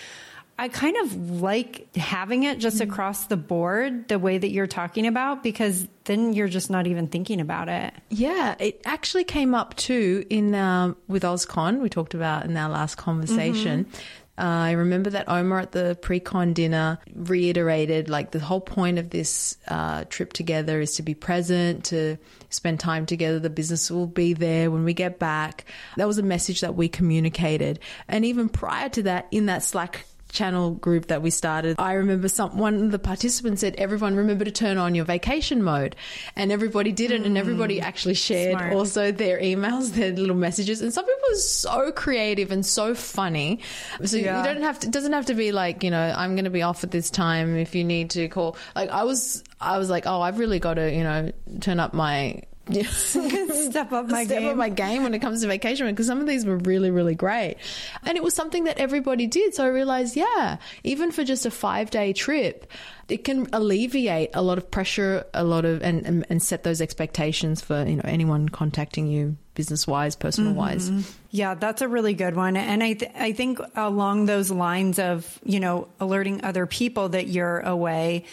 I 0.62 0.67
kind 0.67 0.95
of 0.97 1.41
like 1.41 1.88
having 1.95 2.43
it 2.43 2.60
just 2.60 2.78
mm-hmm. 2.78 2.91
across 2.91 3.26
the 3.26 3.36
board 3.36 4.08
the 4.10 4.19
way 4.19 4.38
that 4.38 4.52
you're 4.52 4.67
talking 4.67 5.08
about 5.08 5.41
because 5.41 5.88
then 6.04 6.34
you're 6.34 6.47
just 6.47 6.69
not 6.69 6.86
even 6.86 7.08
thinking 7.08 7.41
about 7.41 7.67
it. 7.67 7.95
Yeah, 8.10 8.54
it 8.60 8.80
actually 8.86 9.24
came 9.24 9.56
up 9.56 9.76
too 9.76 10.24
in 10.30 10.54
um, 10.54 10.97
with 11.08 11.24
OzCon 11.24 11.82
we 11.82 11.89
talked 11.89 12.13
about 12.13 12.45
in 12.45 12.56
our 12.56 12.69
last 12.69 12.93
conversation. 12.93 13.86
Mm-hmm. 13.86 14.02
Uh, 14.38 14.43
I 14.43 14.71
remember 14.71 15.10
that 15.10 15.28
Omar 15.28 15.62
at 15.62 15.71
the 15.71 15.97
pre-con 16.00 16.54
dinner 16.54 17.00
reiterated 17.13 18.08
like 18.08 18.30
the 18.30 18.39
whole 18.39 18.62
point 18.62 19.00
of 19.00 19.10
this 19.10 19.58
uh, 19.67 20.04
trip 20.10 20.32
together 20.34 20.80
is 20.80 20.95
to 20.95 21.04
be 21.04 21.15
present, 21.15 21.86
to 21.86 22.17
spend 22.50 22.80
time 22.80 23.08
together. 23.08 23.39
The 23.39 23.50
business 23.50 23.89
will 23.89 24.08
be 24.08 24.34
there 24.34 24.69
when 24.69 24.84
we 24.84 24.93
get 24.93 25.17
back. 25.17 25.65
That 25.97 26.08
was 26.08 26.17
a 26.17 26.24
message 26.24 26.62
that 26.62 26.76
we 26.76 26.88
communicated. 26.88 27.80
And 28.08 28.26
even 28.26 28.47
prior 28.47 28.89
to 28.89 29.04
that, 29.04 29.28
in 29.32 29.47
that 29.47 29.63
Slack 29.63 30.06
channel 30.32 30.72
group 30.72 31.08
that 31.08 31.22
we 31.22 31.30
started, 31.30 31.76
I 31.80 31.94
remember 31.94 32.28
some 32.28 32.58
one 32.58 32.86
of 32.86 32.91
the 32.91 33.00
participants 33.00 33.62
said, 33.62 33.76
"Everyone 33.78 34.15
remember 34.15 34.46
to 34.46 34.52
turn 34.52 34.78
on 34.78 34.96
your 34.96 35.06
vacation 35.06 35.63
mode," 35.63 35.96
and 36.36 36.52
everybody 36.52 36.91
did 36.91 37.12
it, 37.12 37.22
mm, 37.22 37.26
and 37.26 37.38
everybody 37.38 37.80
mm. 37.80 37.84
actually 37.84 38.15
shared 38.15 38.58
smart. 38.58 38.74
also 38.74 39.12
their 39.12 39.39
emails, 39.39 39.91
their 39.94 40.12
little 40.12 40.36
messages, 40.36 40.82
and 40.82 40.94
some 40.94 41.06
people 41.06 41.32
are 41.32 41.36
so 41.36 41.91
creative 41.91 42.52
and 42.52 42.65
so 42.65 42.96
funny. 42.96 43.60
So 44.04 44.17
yeah. 44.17 44.39
you 44.39 44.44
don't 44.44 44.63
have 44.63 44.80
to. 44.80 44.88
It 44.88 44.91
doesn't 44.91 45.13
have 45.13 45.28
to 45.28 45.34
be 45.34 45.52
like 45.52 45.84
you 45.84 45.91
know 45.91 46.13
I'm 46.15 46.36
going 46.36 46.46
to 46.46 46.52
be 46.52 46.62
off 46.62 46.84
at 46.84 46.91
this 46.91 47.10
time. 47.10 47.56
If 47.56 47.76
you 47.76 47.84
need 47.84 48.12
to 48.12 48.28
call, 48.28 48.58
like 48.76 48.89
I 48.89 49.04
was, 49.04 49.44
I 49.60 49.78
was 49.78 49.89
like, 49.89 50.06
oh, 50.06 50.22
I've 50.22 50.39
really 50.39 50.60
got 50.60 50.76
to 50.76 50.91
you 50.91 51.04
know 51.04 51.32
turn 51.60 51.80
up 51.80 51.94
my 51.94 52.44
step 52.84 53.92
up 53.92 54.08
my 54.08 54.26
step 54.26 54.40
game. 54.40 54.50
up 54.50 54.58
my 54.58 54.70
game 54.70 55.04
when 55.04 55.14
it 55.14 55.20
comes 55.20 55.42
to 55.42 55.48
vacation 55.48 55.88
because 55.88 56.08
some 56.08 56.20
of 56.20 56.28
these 56.28 56.46
were 56.46 56.58
really 56.58 56.92
really 56.92 57.16
great. 57.16 57.58
And 58.06 58.18
it 58.18 58.24
was 58.24 58.34
something 58.34 58.66
that 58.66 58.78
everybody 58.78 59.28
did. 59.28 59.54
So 59.56 59.66
i 59.66 59.68
realized 59.68 60.16
yeah 60.16 60.58
even 60.84 61.12
for 61.12 61.24
just 61.24 61.46
a 61.46 61.52
five 61.52 61.90
day 61.92 62.14
trip 62.14 62.72
it 63.12 63.26
can 63.26 63.48
alleviate 63.52 64.30
a 64.34 64.42
lot 64.42 64.58
of 64.58 64.72
pressure 64.72 65.26
a 65.34 65.44
lot 65.44 65.66
of 65.66 65.82
and, 65.82 66.06
and, 66.06 66.26
and 66.30 66.42
set 66.42 66.64
those 66.64 66.82
expectations 66.82 67.62
for 67.62 67.84
you 67.86 67.98
know 67.98 68.04
anyone 68.06 68.48
contacting 68.48 69.08
you 69.08 69.36
business 69.54 69.86
wise 69.86 70.16
personal 70.16 70.54
wise 70.54 70.90
mm-hmm. 70.90 71.02
yeah 71.30 71.54
that's 71.56 71.82
a 71.82 71.88
really 71.88 72.14
good 72.14 72.36
one. 72.36 72.56
And 72.56 72.82
i 72.82 72.94
th- 72.94 73.12
i 73.16 73.34
think 73.34 73.60
along 73.76 74.26
those 74.26 74.50
lines 74.50 74.98
of 74.98 75.40
you 75.44 75.60
know 75.60 75.90
alerting 76.00 76.44
other 76.44 76.66
people 76.66 77.10
that 77.10 77.28
you're 77.28 77.60
away 77.60 78.26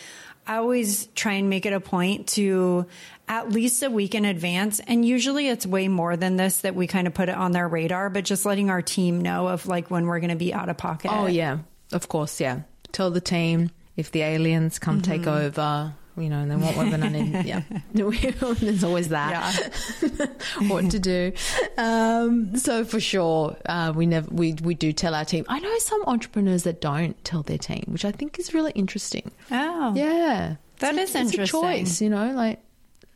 I 0.47 0.57
always 0.57 1.09
try 1.09 1.35
and 1.35 1.51
make 1.51 1.67
it 1.67 1.75
a 1.75 1.81
point 1.81 2.29
to 2.29 2.87
at 3.29 3.51
least 3.51 3.83
a 3.83 3.91
week 3.91 4.15
in 4.15 4.25
advance. 4.25 4.81
And 4.81 5.05
usually 5.05 5.49
it's 5.49 5.67
way 5.67 5.89
more 5.89 6.17
than 6.17 6.37
this 6.37 6.59
that 6.59 6.75
we 6.75 6.87
kind 6.87 7.07
of 7.07 7.15
put 7.15 7.29
it 7.29 7.35
on 7.35 7.53
their 7.53 7.69
radar, 7.69 8.11
but 8.11 8.25
just 8.25 8.45
letting 8.45 8.71
our 8.71 8.83
team 8.83 9.21
know 9.21 9.49
of 9.49 9.67
like 9.67 9.91
when 9.91 10.07
we're 10.07 10.21
going 10.21 10.31
to 10.31 10.37
be 10.37 10.53
out 10.55 10.69
of 10.69 10.77
pocket. 10.77 11.13
Oh, 11.13 11.27
yeah. 11.27 11.59
Of 11.93 12.09
course. 12.09 12.41
Yeah. 12.41 12.63
Tell 12.93 13.11
the 13.11 13.21
team 13.21 13.71
if 13.97 14.11
the 14.11 14.23
aliens 14.23 14.79
come 14.79 15.01
mm-hmm. 15.01 15.11
take 15.11 15.27
over, 15.27 15.95
you 16.17 16.29
know, 16.29 16.41
and 16.41 16.51
they 16.51 16.57
want 16.57 16.77
weapon 16.77 17.03
and 17.03 17.47
yeah, 17.47 17.63
there's 17.93 18.85
always 18.85 19.09
that. 19.09 19.73
Yeah. 20.03 20.27
what 20.69 20.91
to 20.91 20.99
do? 20.99 21.33
Um, 21.77 22.57
so 22.57 22.85
for 22.85 23.01
sure, 23.01 23.57
uh, 23.67 23.93
we 23.95 24.07
never 24.07 24.29
we 24.31 24.55
we 24.55 24.75
do 24.75 24.93
tell 24.93 25.15
our 25.15 25.25
team. 25.25 25.45
I 25.49 25.59
know 25.61 25.79
some 25.79 26.03
entrepreneurs 26.07 26.65
that 26.65 26.81
don't 26.81 27.23
tell 27.25 27.43
their 27.43 27.59
team, 27.59 27.85
which 27.89 28.05
I 28.05 28.13
think 28.13 28.39
is 28.39 28.55
really 28.55 28.73
interesting. 28.73 29.31
Oh, 29.51 29.93
yeah, 29.95 30.57
that 30.79 30.95
it's, 30.97 31.11
is 31.11 31.17
interesting. 31.17 31.43
It's 31.43 31.53
a 31.53 31.61
choice, 31.61 32.01
you 32.01 32.11
know, 32.11 32.33
like 32.33 32.61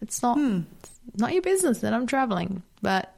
it's 0.02 0.22
not 0.22 0.36
hmm. 0.36 0.60
it's 0.78 1.20
not 1.20 1.32
your 1.32 1.42
business 1.42 1.78
that 1.78 1.94
I'm 1.94 2.06
traveling, 2.06 2.62
but 2.82 3.14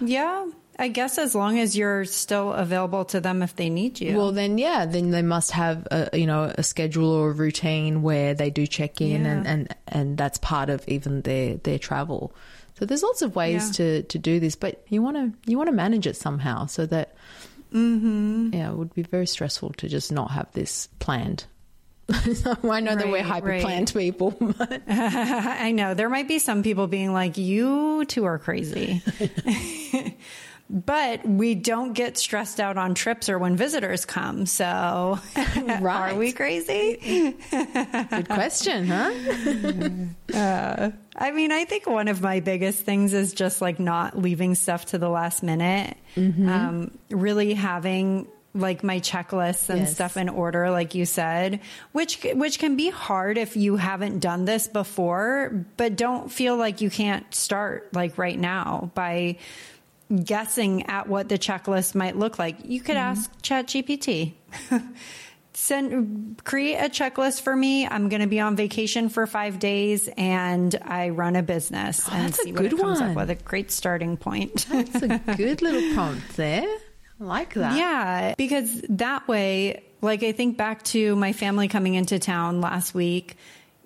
yeah. 0.00 0.50
I 0.76 0.88
guess 0.88 1.18
as 1.18 1.36
long 1.36 1.60
as 1.60 1.76
you're 1.76 2.04
still 2.04 2.52
available 2.52 3.04
to 3.06 3.20
them 3.20 3.42
if 3.42 3.54
they 3.54 3.70
need 3.70 4.00
you. 4.00 4.16
Well, 4.16 4.32
then 4.32 4.58
yeah, 4.58 4.86
then 4.86 5.12
they 5.12 5.22
must 5.22 5.52
have 5.52 5.86
a 5.90 6.18
you 6.18 6.26
know 6.26 6.52
a 6.58 6.64
schedule 6.64 7.10
or 7.10 7.30
a 7.30 7.32
routine 7.32 8.02
where 8.02 8.34
they 8.34 8.50
do 8.50 8.66
check 8.66 9.00
in, 9.00 9.24
yeah. 9.24 9.30
and, 9.30 9.46
and 9.46 9.76
and 9.86 10.18
that's 10.18 10.38
part 10.38 10.70
of 10.70 10.82
even 10.88 11.20
their 11.22 11.56
their 11.58 11.78
travel. 11.78 12.34
So 12.78 12.86
there's 12.86 13.04
lots 13.04 13.22
of 13.22 13.36
ways 13.36 13.66
yeah. 13.66 13.72
to 13.72 14.02
to 14.02 14.18
do 14.18 14.40
this, 14.40 14.56
but 14.56 14.82
you 14.88 15.00
want 15.00 15.16
to 15.16 15.50
you 15.50 15.56
want 15.56 15.68
to 15.68 15.72
manage 15.72 16.08
it 16.08 16.16
somehow 16.16 16.66
so 16.66 16.86
that 16.86 17.14
mm-hmm. 17.72 18.50
yeah, 18.52 18.70
it 18.70 18.76
would 18.76 18.94
be 18.94 19.02
very 19.02 19.28
stressful 19.28 19.74
to 19.74 19.88
just 19.88 20.10
not 20.10 20.32
have 20.32 20.50
this 20.52 20.88
planned. 20.98 21.44
I 22.10 22.80
know 22.80 22.90
right, 22.90 22.98
that 22.98 23.08
we're 23.08 23.22
hyper 23.22 23.60
planned 23.60 23.94
right. 23.94 24.04
people. 24.04 24.36
I 24.88 25.72
know 25.72 25.94
there 25.94 26.10
might 26.10 26.28
be 26.28 26.38
some 26.38 26.62
people 26.62 26.86
being 26.86 27.12
like, 27.12 27.38
"You 27.38 28.04
two 28.04 28.24
are 28.24 28.38
crazy." 28.38 29.02
but 30.68 31.26
we 31.26 31.54
don't 31.54 31.94
get 31.94 32.18
stressed 32.18 32.60
out 32.60 32.76
on 32.76 32.94
trips 32.94 33.28
or 33.28 33.38
when 33.38 33.56
visitors 33.56 34.04
come. 34.04 34.44
So, 34.44 35.18
right. 35.56 36.12
are 36.12 36.14
we 36.14 36.32
crazy? 36.32 37.36
Good 37.50 38.28
question, 38.28 38.86
huh? 38.86 40.36
uh, 40.36 40.90
I 41.16 41.30
mean, 41.30 41.52
I 41.52 41.64
think 41.64 41.86
one 41.86 42.08
of 42.08 42.20
my 42.20 42.40
biggest 42.40 42.80
things 42.80 43.14
is 43.14 43.32
just 43.32 43.62
like 43.62 43.78
not 43.78 44.18
leaving 44.18 44.54
stuff 44.54 44.86
to 44.86 44.98
the 44.98 45.08
last 45.08 45.42
minute. 45.42 45.96
Mm-hmm. 46.16 46.48
Um, 46.48 46.98
really 47.10 47.54
having 47.54 48.26
like 48.54 48.84
my 48.84 49.00
checklists 49.00 49.68
and 49.68 49.80
yes. 49.80 49.94
stuff 49.94 50.16
in 50.16 50.28
order 50.28 50.70
like 50.70 50.94
you 50.94 51.04
said 51.04 51.60
which 51.92 52.22
which 52.34 52.58
can 52.58 52.76
be 52.76 52.88
hard 52.88 53.36
if 53.36 53.56
you 53.56 53.76
haven't 53.76 54.20
done 54.20 54.44
this 54.44 54.68
before 54.68 55.66
but 55.76 55.96
don't 55.96 56.30
feel 56.30 56.56
like 56.56 56.80
you 56.80 56.88
can't 56.88 57.34
start 57.34 57.92
like 57.92 58.16
right 58.16 58.38
now 58.38 58.90
by 58.94 59.36
guessing 60.22 60.86
at 60.86 61.08
what 61.08 61.28
the 61.28 61.38
checklist 61.38 61.94
might 61.94 62.16
look 62.16 62.38
like 62.38 62.56
you 62.64 62.80
could 62.80 62.96
mm-hmm. 62.96 63.18
ask 63.18 63.42
ChatGPT 63.42 64.34
send 65.54 66.42
create 66.44 66.76
a 66.76 66.88
checklist 66.88 67.42
for 67.42 67.54
me. 67.56 67.86
I'm 67.86 68.08
going 68.08 68.20
to 68.20 68.28
be 68.28 68.40
on 68.40 68.56
vacation 68.56 69.08
for 69.08 69.26
five 69.26 69.58
days, 69.58 70.08
and 70.16 70.74
I 70.82 71.10
run 71.10 71.36
a 71.36 71.42
business 71.42 72.06
Oh, 72.08 72.12
and 72.12 72.28
that's 72.28 72.40
a 72.40 72.42
see 72.42 72.52
what 72.52 72.70
comes 72.70 73.00
one. 73.00 73.10
up 73.10 73.16
with. 73.16 73.30
A 73.30 73.34
great 73.36 73.70
starting 73.70 74.16
point. 74.16 74.66
That's 74.68 75.02
a 75.02 75.18
good 75.36 75.62
little 75.62 75.94
prompt 75.94 76.36
there. 76.36 76.66
I 77.20 77.24
like 77.24 77.54
that. 77.54 77.76
Yeah, 77.76 78.34
because 78.36 78.82
that 78.90 79.28
way, 79.28 79.84
like 80.00 80.22
I 80.22 80.32
think 80.32 80.56
back 80.56 80.82
to 80.84 81.14
my 81.16 81.32
family 81.32 81.68
coming 81.68 81.94
into 81.94 82.18
town 82.18 82.60
last 82.60 82.94
week. 82.94 83.36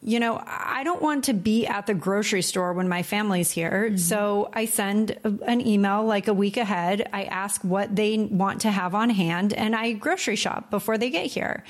You 0.01 0.21
know, 0.21 0.41
I 0.47 0.85
don't 0.85 1.03
want 1.03 1.25
to 1.25 1.35
be 1.35 1.67
at 1.67 1.87
the 1.87 1.95
grocery 1.95 2.43
store 2.43 2.73
when 2.73 2.88
my 2.88 3.03
family's 3.03 3.51
here. 3.51 3.87
Mm-hmm. 3.88 3.97
So 3.97 4.49
I 4.53 4.67
send 4.67 5.19
an 5.25 5.67
email 5.67 6.05
like 6.05 6.29
a 6.29 6.35
week 6.35 6.57
ahead. 6.57 7.09
I 7.12 7.25
ask 7.25 7.62
what 7.62 7.95
they 7.95 8.17
want 8.17 8.61
to 8.61 8.71
have 8.71 8.95
on 8.95 9.11
hand 9.11 9.53
and 9.53 9.75
I 9.75 9.93
grocery 9.93 10.37
shop 10.37 10.71
before 10.71 10.99
they 10.99 11.11
get 11.11 11.27
here. 11.27 11.64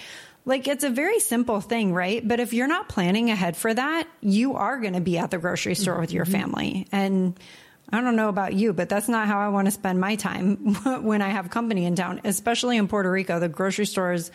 Like 0.44 0.68
it's 0.68 0.85
a 0.85 0.90
very 0.90 1.21
simple 1.21 1.62
thing, 1.62 1.94
right? 1.94 2.27
But 2.27 2.38
if 2.38 2.53
you're 2.53 2.68
not 2.68 2.88
planning 2.88 3.31
ahead 3.31 3.57
for 3.57 3.73
that, 3.73 4.07
you 4.21 4.55
are 4.55 4.79
going 4.79 4.94
to 4.94 5.01
be 5.01 5.16
at 5.16 5.31
the 5.31 5.38
grocery 5.38 5.75
store 5.75 5.99
with 5.99 6.12
your 6.12 6.25
mm-hmm. 6.25 6.33
family. 6.33 6.88
And 6.92 7.38
I 7.90 8.01
don't 8.01 8.16
know 8.16 8.29
about 8.29 8.53
you, 8.53 8.72
but 8.72 8.88
that's 8.88 9.09
not 9.09 9.27
how 9.27 9.38
I 9.38 9.48
want 9.48 9.66
to 9.66 9.70
spend 9.70 10.01
my 10.01 10.16
time 10.16 10.57
when 11.03 11.22
I 11.22 11.29
have 11.29 11.51
company 11.51 11.85
in 11.87 11.94
town, 11.94 12.20
especially 12.24 12.77
in 12.77 12.88
Puerto 12.88 13.11
Rico. 13.11 13.38
The 13.38 13.48
grocery 13.48 13.87
stores 13.87 14.31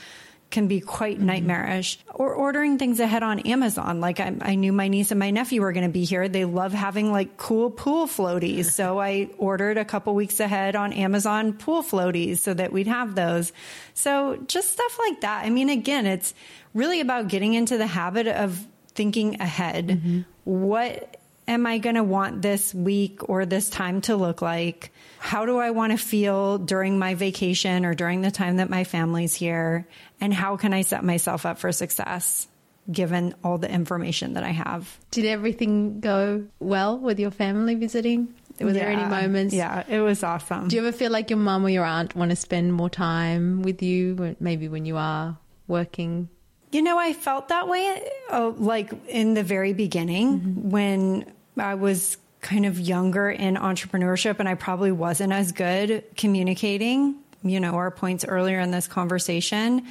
can 0.53 0.67
be 0.67 0.79
quite 0.79 1.17
mm-hmm. 1.17 1.25
nightmarish. 1.25 1.99
Or 2.13 2.33
ordering 2.33 2.77
things 2.77 2.99
ahead 2.99 3.23
on 3.23 3.39
Amazon. 3.39 3.99
Like 3.99 4.19
I, 4.19 4.33
I 4.41 4.55
knew 4.55 4.71
my 4.71 4.87
niece 4.87 5.11
and 5.11 5.19
my 5.19 5.31
nephew 5.31 5.61
were 5.61 5.73
going 5.73 5.85
to 5.85 5.91
be 5.91 6.05
here. 6.05 6.29
They 6.29 6.45
love 6.45 6.73
having 6.73 7.11
like 7.11 7.37
cool 7.37 7.71
pool 7.71 8.07
floaties. 8.07 8.65
So 8.65 8.99
I 8.99 9.29
ordered 9.37 9.77
a 9.77 9.85
couple 9.85 10.13
weeks 10.15 10.39
ahead 10.39 10.75
on 10.75 10.93
Amazon 10.93 11.53
pool 11.53 11.83
floaties 11.83 12.37
so 12.37 12.53
that 12.53 12.71
we'd 12.71 12.87
have 12.87 13.15
those. 13.15 13.51
So 13.95 14.37
just 14.47 14.71
stuff 14.71 14.97
like 14.99 15.21
that. 15.21 15.43
I 15.43 15.49
mean, 15.49 15.69
again, 15.69 16.05
it's 16.05 16.33
really 16.73 17.01
about 17.01 17.27
getting 17.27 17.55
into 17.55 17.77
the 17.77 17.87
habit 17.87 18.27
of 18.27 18.65
thinking 18.89 19.41
ahead. 19.41 19.87
Mm-hmm. 19.87 20.21
What 20.43 21.17
am 21.47 21.65
I 21.65 21.77
going 21.77 21.95
to 21.95 22.03
want 22.03 22.41
this 22.41 22.73
week 22.73 23.29
or 23.29 23.45
this 23.45 23.69
time 23.69 24.01
to 24.01 24.15
look 24.15 24.41
like? 24.41 24.91
How 25.19 25.45
do 25.45 25.57
I 25.57 25.71
want 25.71 25.91
to 25.91 25.97
feel 25.97 26.57
during 26.57 26.99
my 26.99 27.15
vacation 27.15 27.85
or 27.85 27.93
during 27.93 28.21
the 28.21 28.31
time 28.31 28.57
that 28.57 28.69
my 28.69 28.83
family's 28.83 29.33
here? 29.33 29.87
And 30.19 30.33
how 30.33 30.57
can 30.57 30.73
I 30.73 30.81
set 30.81 31.03
myself 31.03 31.45
up 31.45 31.59
for 31.59 31.71
success 31.71 32.47
given 32.91 33.33
all 33.43 33.57
the 33.57 33.71
information 33.71 34.33
that 34.33 34.43
I 34.43 34.49
have? 34.49 34.97
Did 35.11 35.25
everything 35.25 35.99
go 35.99 36.45
well 36.59 36.97
with 36.97 37.19
your 37.19 37.31
family 37.31 37.75
visiting? 37.75 38.33
Were 38.59 38.73
there 38.73 38.89
any 38.89 39.03
moments? 39.03 39.53
Yeah, 39.53 39.83
it 39.87 39.99
was 39.99 40.23
awesome. 40.23 40.67
Do 40.67 40.75
you 40.75 40.85
ever 40.85 40.95
feel 40.95 41.11
like 41.11 41.29
your 41.29 41.39
mum 41.39 41.65
or 41.65 41.69
your 41.69 41.85
aunt 41.85 42.15
want 42.15 42.29
to 42.29 42.35
spend 42.35 42.73
more 42.73 42.89
time 42.89 43.63
with 43.63 43.81
you, 43.81 44.35
maybe 44.39 44.67
when 44.67 44.85
you 44.85 44.97
are 44.97 45.37
working? 45.67 46.29
You 46.73 46.81
know, 46.81 46.97
I 46.97 47.13
felt 47.13 47.49
that 47.49 47.67
way, 47.67 48.01
oh, 48.31 48.55
like 48.57 48.91
in 49.07 49.35
the 49.35 49.43
very 49.43 49.73
beginning 49.73 50.39
mm-hmm. 50.39 50.69
when 50.71 51.31
I 51.57 51.75
was 51.75 52.17
kind 52.41 52.65
of 52.65 52.79
younger 52.79 53.29
in 53.29 53.55
entrepreneurship 53.55 54.39
and 54.39 54.49
I 54.49 54.55
probably 54.55 54.91
wasn't 54.91 55.33
as 55.33 55.51
good 55.51 56.03
communicating, 56.17 57.15
you 57.43 57.59
know, 57.59 57.75
our 57.75 57.91
points 57.91 58.25
earlier 58.25 58.59
in 58.59 58.71
this 58.71 58.87
conversation. 58.87 59.85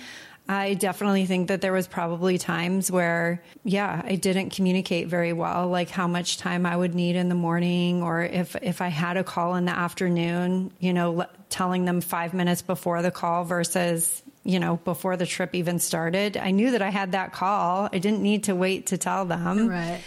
I 0.48 0.74
definitely 0.74 1.24
think 1.26 1.48
that 1.48 1.60
there 1.60 1.72
was 1.72 1.86
probably 1.86 2.36
times 2.36 2.90
where, 2.90 3.42
yeah, 3.62 4.02
I 4.04 4.16
didn't 4.16 4.50
communicate 4.50 5.06
very 5.06 5.32
well, 5.32 5.68
like 5.68 5.88
how 5.88 6.08
much 6.08 6.36
time 6.36 6.66
I 6.66 6.76
would 6.76 6.94
need 6.94 7.14
in 7.14 7.28
the 7.28 7.34
morning, 7.36 8.02
or 8.02 8.22
if 8.22 8.56
if 8.60 8.80
I 8.80 8.88
had 8.88 9.16
a 9.16 9.24
call 9.24 9.54
in 9.54 9.66
the 9.66 9.72
afternoon, 9.72 10.72
you 10.80 10.92
know, 10.92 11.26
telling 11.48 11.84
them 11.84 12.00
five 12.00 12.34
minutes 12.34 12.60
before 12.60 13.02
the 13.02 13.12
call 13.12 13.44
versus 13.44 14.21
you 14.44 14.58
know 14.58 14.76
before 14.78 15.16
the 15.16 15.26
trip 15.26 15.54
even 15.54 15.78
started. 15.78 16.36
I 16.36 16.50
knew 16.50 16.72
that 16.72 16.82
I 16.82 16.90
had 16.90 17.12
that 17.12 17.32
call. 17.32 17.88
I 17.92 17.98
didn't 17.98 18.22
need 18.22 18.44
to 18.44 18.54
wait 18.54 18.86
to 18.86 18.98
tell 18.98 19.24
them. 19.24 19.68
Right. 19.68 20.00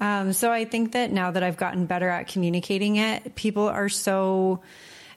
Um, 0.00 0.32
so 0.32 0.52
I 0.52 0.64
think 0.64 0.92
that 0.92 1.10
now 1.10 1.30
that 1.30 1.42
I've 1.42 1.56
gotten 1.56 1.86
better 1.86 2.08
at 2.08 2.28
communicating 2.28 2.96
it, 2.96 3.34
people 3.34 3.68
are 3.68 3.88
so, 3.88 4.62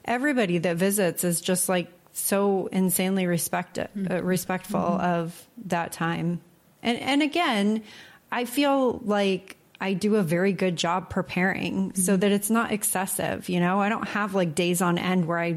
everybody 0.04 0.58
that 0.58 0.76
visits 0.76 1.22
is 1.22 1.40
just 1.40 1.68
like 1.68 1.88
so 2.12 2.66
insanely 2.72 3.26
respect, 3.26 3.78
uh, 3.78 3.88
respectful 4.22 4.80
of 4.80 5.46
that 5.66 5.92
time. 5.92 6.40
And, 6.82 6.98
and 6.98 7.22
again, 7.22 7.84
I 8.30 8.44
feel 8.44 9.00
like 9.04 9.56
I 9.82 9.94
do 9.94 10.14
a 10.14 10.22
very 10.22 10.52
good 10.52 10.76
job 10.76 11.10
preparing 11.10 11.92
so 11.94 12.16
that 12.16 12.30
it's 12.30 12.50
not 12.50 12.70
excessive. 12.70 13.48
You 13.48 13.58
know, 13.58 13.80
I 13.80 13.88
don't 13.88 14.06
have 14.06 14.32
like 14.32 14.54
days 14.54 14.80
on 14.80 14.96
end 14.96 15.26
where 15.26 15.40
I, 15.40 15.54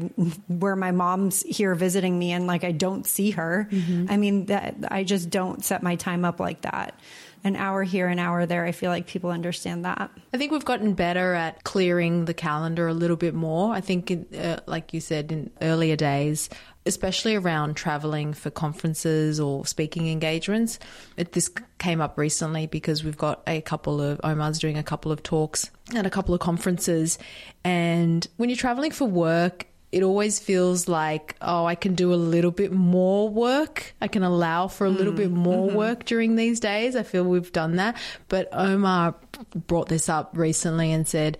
where 0.48 0.74
my 0.74 0.90
mom's 0.90 1.42
here 1.42 1.76
visiting 1.76 2.18
me 2.18 2.32
and 2.32 2.48
like 2.48 2.64
I 2.64 2.72
don't 2.72 3.06
see 3.06 3.30
her. 3.30 3.68
I 4.10 4.16
mean, 4.16 4.46
that 4.46 4.74
I 4.90 5.04
just 5.04 5.30
don't 5.30 5.64
set 5.64 5.82
my 5.84 5.94
time 5.94 6.24
up 6.24 6.40
like 6.40 6.62
that. 6.62 6.98
An 7.44 7.54
hour 7.54 7.84
here, 7.84 8.08
an 8.08 8.18
hour 8.18 8.46
there. 8.46 8.64
I 8.64 8.72
feel 8.72 8.90
like 8.90 9.06
people 9.06 9.30
understand 9.30 9.84
that. 9.84 10.10
I 10.34 10.38
think 10.38 10.50
we've 10.50 10.64
gotten 10.64 10.94
better 10.94 11.32
at 11.34 11.62
clearing 11.62 12.24
the 12.24 12.34
calendar 12.34 12.88
a 12.88 12.94
little 12.94 13.16
bit 13.16 13.34
more. 13.34 13.72
I 13.72 13.80
think, 13.80 14.10
uh, 14.36 14.56
like 14.66 14.92
you 14.92 14.98
said, 14.98 15.30
in 15.30 15.52
earlier 15.62 15.94
days, 15.94 16.48
especially 16.86 17.34
around 17.34 17.74
traveling 17.74 18.32
for 18.32 18.50
conferences 18.50 19.38
or 19.40 19.66
speaking 19.66 20.08
engagements, 20.08 20.78
it, 21.16 21.32
this 21.32 21.50
came 21.78 22.00
up 22.00 22.16
recently 22.16 22.66
because 22.66 23.04
we've 23.04 23.18
got 23.18 23.42
a 23.46 23.60
couple 23.60 24.00
of 24.00 24.20
Omar's 24.24 24.58
doing 24.58 24.78
a 24.78 24.82
couple 24.82 25.12
of 25.12 25.22
talks 25.22 25.70
at 25.94 26.06
a 26.06 26.10
couple 26.10 26.34
of 26.34 26.40
conferences, 26.40 27.18
and 27.64 28.26
when 28.36 28.48
you're 28.48 28.56
traveling 28.56 28.90
for 28.90 29.06
work. 29.06 29.66
It 29.92 30.02
always 30.02 30.40
feels 30.40 30.88
like, 30.88 31.36
oh, 31.40 31.64
I 31.64 31.76
can 31.76 31.94
do 31.94 32.12
a 32.12 32.16
little 32.16 32.50
bit 32.50 32.72
more 32.72 33.30
work. 33.30 33.94
I 34.02 34.08
can 34.08 34.24
allow 34.24 34.66
for 34.66 34.84
a 34.84 34.90
little 34.90 35.12
mm. 35.12 35.16
bit 35.16 35.30
more 35.30 35.68
mm-hmm. 35.68 35.76
work 35.76 36.04
during 36.04 36.34
these 36.34 36.58
days. 36.60 36.96
I 36.96 37.02
feel 37.04 37.22
we've 37.22 37.52
done 37.52 37.76
that. 37.76 37.96
But 38.28 38.48
Omar 38.52 39.14
brought 39.54 39.88
this 39.88 40.08
up 40.08 40.32
recently 40.34 40.92
and 40.92 41.06
said, 41.06 41.38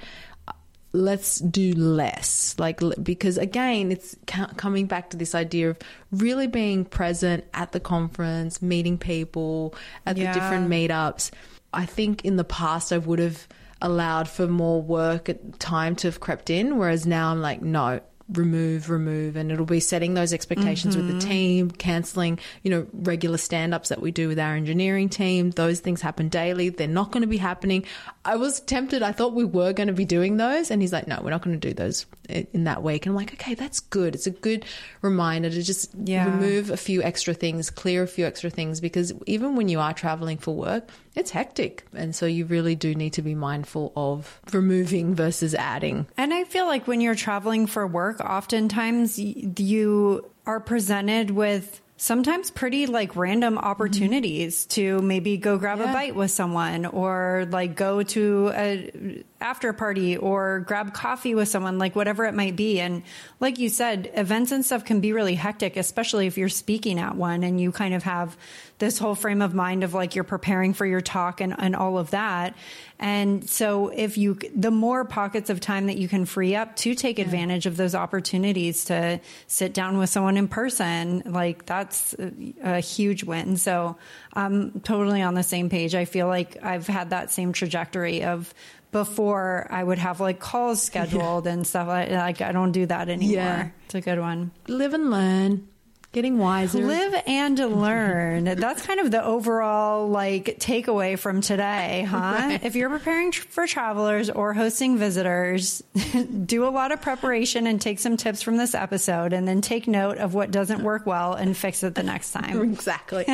let's 0.96 1.40
do 1.40 1.72
less 1.74 2.54
like 2.58 2.80
because 3.02 3.36
again 3.36 3.92
it's 3.92 4.16
coming 4.56 4.86
back 4.86 5.10
to 5.10 5.16
this 5.16 5.34
idea 5.34 5.70
of 5.70 5.78
really 6.10 6.46
being 6.46 6.84
present 6.86 7.44
at 7.52 7.72
the 7.72 7.80
conference 7.80 8.62
meeting 8.62 8.96
people 8.96 9.74
at 10.06 10.16
Yeah. 10.16 10.32
the 10.32 10.40
different 10.40 10.70
meetups 10.70 11.30
i 11.74 11.84
think 11.84 12.24
in 12.24 12.36
the 12.36 12.44
past 12.44 12.92
i 12.92 12.98
would 12.98 13.18
have 13.18 13.46
allowed 13.82 14.26
for 14.26 14.46
more 14.46 14.80
work 14.80 15.28
at 15.28 15.58
time 15.60 15.94
to 15.96 16.08
have 16.08 16.18
crept 16.20 16.48
in 16.48 16.78
whereas 16.78 17.06
now 17.06 17.30
i'm 17.30 17.42
like 17.42 17.60
no 17.60 18.00
remove 18.32 18.90
remove 18.90 19.36
and 19.36 19.52
it'll 19.52 19.64
be 19.64 19.78
setting 19.78 20.14
those 20.14 20.32
expectations 20.32 20.96
with 20.96 21.06
the 21.06 21.12
mm-hmm. 21.14 21.28
team 21.28 21.70
canceling 21.70 22.40
you 22.64 22.70
know 22.72 22.86
regular 22.92 23.38
stand-ups 23.38 23.90
that 23.90 24.02
we 24.02 24.10
do 24.10 24.26
with 24.26 24.38
our 24.38 24.56
engineering 24.56 25.08
team. 25.08 25.50
Those 25.52 25.78
things 25.78 26.00
happen 26.00 26.28
daily. 26.28 26.70
They're 26.70 26.88
not 26.88 27.12
going 27.12 27.20
to 27.20 27.28
be 27.28 27.36
happening. 27.36 27.84
I 28.24 28.36
was 28.36 28.60
tempted. 28.60 29.02
I 29.02 29.12
thought 29.12 29.32
we 29.32 29.44
were 29.44 29.72
going 29.72 29.86
to 29.86 29.92
be 29.92 30.04
doing 30.04 30.38
those 30.38 30.72
and 30.72 30.82
he's 30.82 30.92
like 30.92 31.06
no 31.06 31.20
we're 31.22 31.30
not 31.30 31.42
going 31.42 31.58
to 31.58 31.68
do 31.68 31.72
those 31.72 32.06
in 32.28 32.64
that 32.64 32.82
week. 32.82 33.06
And 33.06 33.12
i'm 33.12 33.16
like 33.16 33.32
okay 33.34 33.54
that's 33.54 33.78
good. 33.80 34.14
It's 34.14 34.26
a 34.26 34.32
good 34.32 34.64
reminder 35.02 35.48
to 35.48 35.62
just 35.62 35.90
Yeah. 36.02 36.24
remove 36.24 36.70
a 36.70 36.76
few 36.76 37.02
extra 37.02 37.32
things 37.32 37.70
clear 37.70 38.02
a 38.02 38.08
few 38.08 38.26
extra 38.26 38.50
things 38.50 38.80
because 38.80 39.12
even 39.26 39.54
when 39.54 39.68
you 39.68 39.78
are 39.78 39.92
traveling 39.92 40.38
for 40.38 40.54
work 40.54 40.88
it's 41.16 41.30
hectic 41.30 41.84
and 41.94 42.14
so 42.14 42.26
you 42.26 42.44
really 42.44 42.74
do 42.74 42.94
need 42.94 43.14
to 43.14 43.22
be 43.22 43.34
mindful 43.34 43.92
of 43.96 44.40
removing 44.52 45.14
versus 45.14 45.54
adding. 45.54 46.06
And 46.16 46.32
I 46.32 46.44
feel 46.44 46.66
like 46.66 46.86
when 46.86 47.00
you're 47.00 47.14
traveling 47.14 47.66
for 47.66 47.86
work, 47.86 48.20
oftentimes 48.20 49.18
you 49.18 50.30
are 50.46 50.60
presented 50.60 51.30
with 51.30 51.80
sometimes 51.96 52.50
pretty 52.50 52.86
like 52.86 53.16
random 53.16 53.56
mm-hmm. 53.56 53.64
opportunities 53.64 54.66
to 54.66 55.00
maybe 55.00 55.36
go 55.36 55.58
grab 55.58 55.80
a 55.80 55.86
bite 55.86 56.14
with 56.14 56.30
someone 56.30 56.86
or 56.86 57.46
like 57.50 57.74
go 57.74 58.02
to 58.02 58.52
a 58.54 59.24
after 59.40 59.68
a 59.68 59.74
party 59.74 60.16
or 60.16 60.60
grab 60.60 60.94
coffee 60.94 61.34
with 61.34 61.48
someone 61.48 61.78
like 61.78 61.94
whatever 61.94 62.24
it 62.24 62.34
might 62.34 62.56
be. 62.56 62.80
And 62.80 63.02
like 63.38 63.58
you 63.58 63.68
said 63.68 64.10
events 64.14 64.52
and 64.52 64.64
stuff 64.64 64.84
can 64.84 65.00
be 65.00 65.12
really 65.12 65.34
hectic 65.34 65.76
especially 65.76 66.26
if 66.26 66.38
you're 66.38 66.48
speaking 66.48 66.98
at 66.98 67.16
one 67.16 67.44
and 67.44 67.60
you 67.60 67.72
kind 67.72 67.94
of 67.94 68.02
have 68.02 68.36
this 68.78 68.98
whole 68.98 69.14
frame 69.14 69.40
of 69.40 69.54
mind 69.54 69.84
of 69.84 69.94
like 69.94 70.14
you're 70.14 70.24
preparing 70.24 70.74
for 70.74 70.84
your 70.84 71.00
talk 71.00 71.40
and, 71.40 71.54
and 71.58 71.74
all 71.74 71.98
of 71.98 72.10
that. 72.10 72.54
And 72.98 73.48
so 73.48 73.88
if 73.88 74.16
you 74.16 74.38
the 74.54 74.70
more 74.70 75.04
pockets 75.04 75.50
of 75.50 75.60
time 75.60 75.86
that 75.86 75.98
you 75.98 76.08
can 76.08 76.24
free 76.24 76.54
up 76.54 76.76
to 76.76 76.94
take 76.94 77.18
advantage 77.18 77.66
of 77.66 77.76
those 77.76 77.94
opportunities 77.94 78.86
to 78.86 79.20
sit 79.46 79.74
down 79.74 79.98
with 79.98 80.08
someone 80.10 80.36
in 80.36 80.48
person 80.48 81.22
like 81.26 81.66
that's 81.66 82.14
a, 82.14 82.32
a 82.62 82.80
huge 82.80 83.24
win. 83.24 83.56
So 83.56 83.96
i'm 84.32 84.80
totally 84.80 85.22
on 85.22 85.34
the 85.34 85.42
same 85.42 85.68
page. 85.68 85.94
I 85.94 86.04
feel 86.04 86.26
like 86.26 86.56
i've 86.62 86.86
had 86.86 87.10
that 87.10 87.30
same 87.30 87.52
trajectory 87.52 88.24
of 88.24 88.52
before 88.96 89.66
I 89.70 89.84
would 89.84 89.98
have 89.98 90.20
like 90.20 90.38
calls 90.40 90.80
scheduled 90.90 91.46
and 91.46 91.66
stuff 91.66 91.86
like 91.88 92.10
like 92.10 92.40
I 92.40 92.52
don't 92.52 92.72
do 92.72 92.86
that 92.86 93.10
anymore. 93.10 93.34
Yeah. 93.34 93.68
It's 93.84 93.94
a 93.94 94.00
good 94.00 94.18
one. 94.18 94.52
live 94.68 94.94
and 94.94 95.10
learn 95.10 95.68
Getting 96.16 96.38
wiser. 96.38 96.78
Live 96.78 97.14
and 97.26 97.58
learn. 97.58 98.44
That's 98.56 98.80
kind 98.86 99.00
of 99.00 99.10
the 99.10 99.22
overall 99.22 100.08
like 100.08 100.56
takeaway 100.58 101.18
from 101.18 101.42
today, 101.42 102.06
huh? 102.08 102.16
Right. 102.16 102.64
If 102.64 102.74
you're 102.74 102.88
preparing 102.88 103.32
tr- 103.32 103.46
for 103.50 103.66
travelers 103.66 104.30
or 104.30 104.54
hosting 104.54 104.96
visitors, 104.96 105.82
do 106.46 106.66
a 106.66 106.70
lot 106.70 106.90
of 106.90 107.02
preparation 107.02 107.66
and 107.66 107.78
take 107.78 107.98
some 107.98 108.16
tips 108.16 108.40
from 108.40 108.56
this 108.56 108.74
episode 108.74 109.34
and 109.34 109.46
then 109.46 109.60
take 109.60 109.86
note 109.86 110.16
of 110.16 110.32
what 110.32 110.50
doesn't 110.50 110.82
work 110.82 111.04
well 111.04 111.34
and 111.34 111.54
fix 111.54 111.82
it 111.82 111.94
the 111.94 112.02
next 112.02 112.32
time. 112.32 112.62
Exactly. 112.62 113.26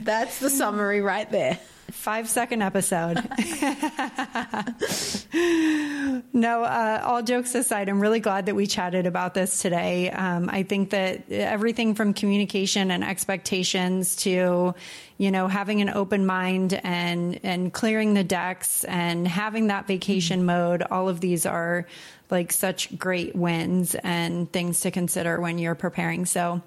That's 0.00 0.40
the 0.40 0.50
summary 0.50 1.00
right 1.00 1.30
there. 1.30 1.60
Five 1.90 2.28
second 2.28 2.62
episode. 2.62 3.16
no, 6.34 6.62
uh, 6.62 7.02
all 7.02 7.22
jokes 7.22 7.54
aside, 7.54 7.88
I'm 7.88 8.00
really 8.00 8.20
glad 8.20 8.46
that 8.46 8.54
we 8.54 8.66
chatted 8.66 9.06
about 9.06 9.32
this 9.32 9.62
today. 9.62 10.10
Um, 10.10 10.50
I 10.50 10.64
think 10.64 10.90
that 10.90 11.30
everything 11.30 11.94
from 11.94 12.12
communication 12.12 12.90
and 12.90 13.02
expectations 13.02 14.16
to, 14.16 14.74
you 15.16 15.30
know, 15.30 15.48
having 15.48 15.80
an 15.80 15.88
open 15.88 16.26
mind 16.26 16.74
and, 16.74 17.40
and 17.42 17.72
clearing 17.72 18.12
the 18.12 18.24
decks 18.24 18.84
and 18.84 19.26
having 19.26 19.68
that 19.68 19.86
vacation 19.86 20.44
mode, 20.44 20.82
all 20.82 21.08
of 21.08 21.20
these 21.20 21.46
are 21.46 21.86
like 22.30 22.52
such 22.52 22.98
great 22.98 23.34
wins 23.34 23.94
and 23.94 24.52
things 24.52 24.80
to 24.80 24.90
consider 24.90 25.40
when 25.40 25.58
you're 25.58 25.74
preparing. 25.74 26.26
So, 26.26 26.60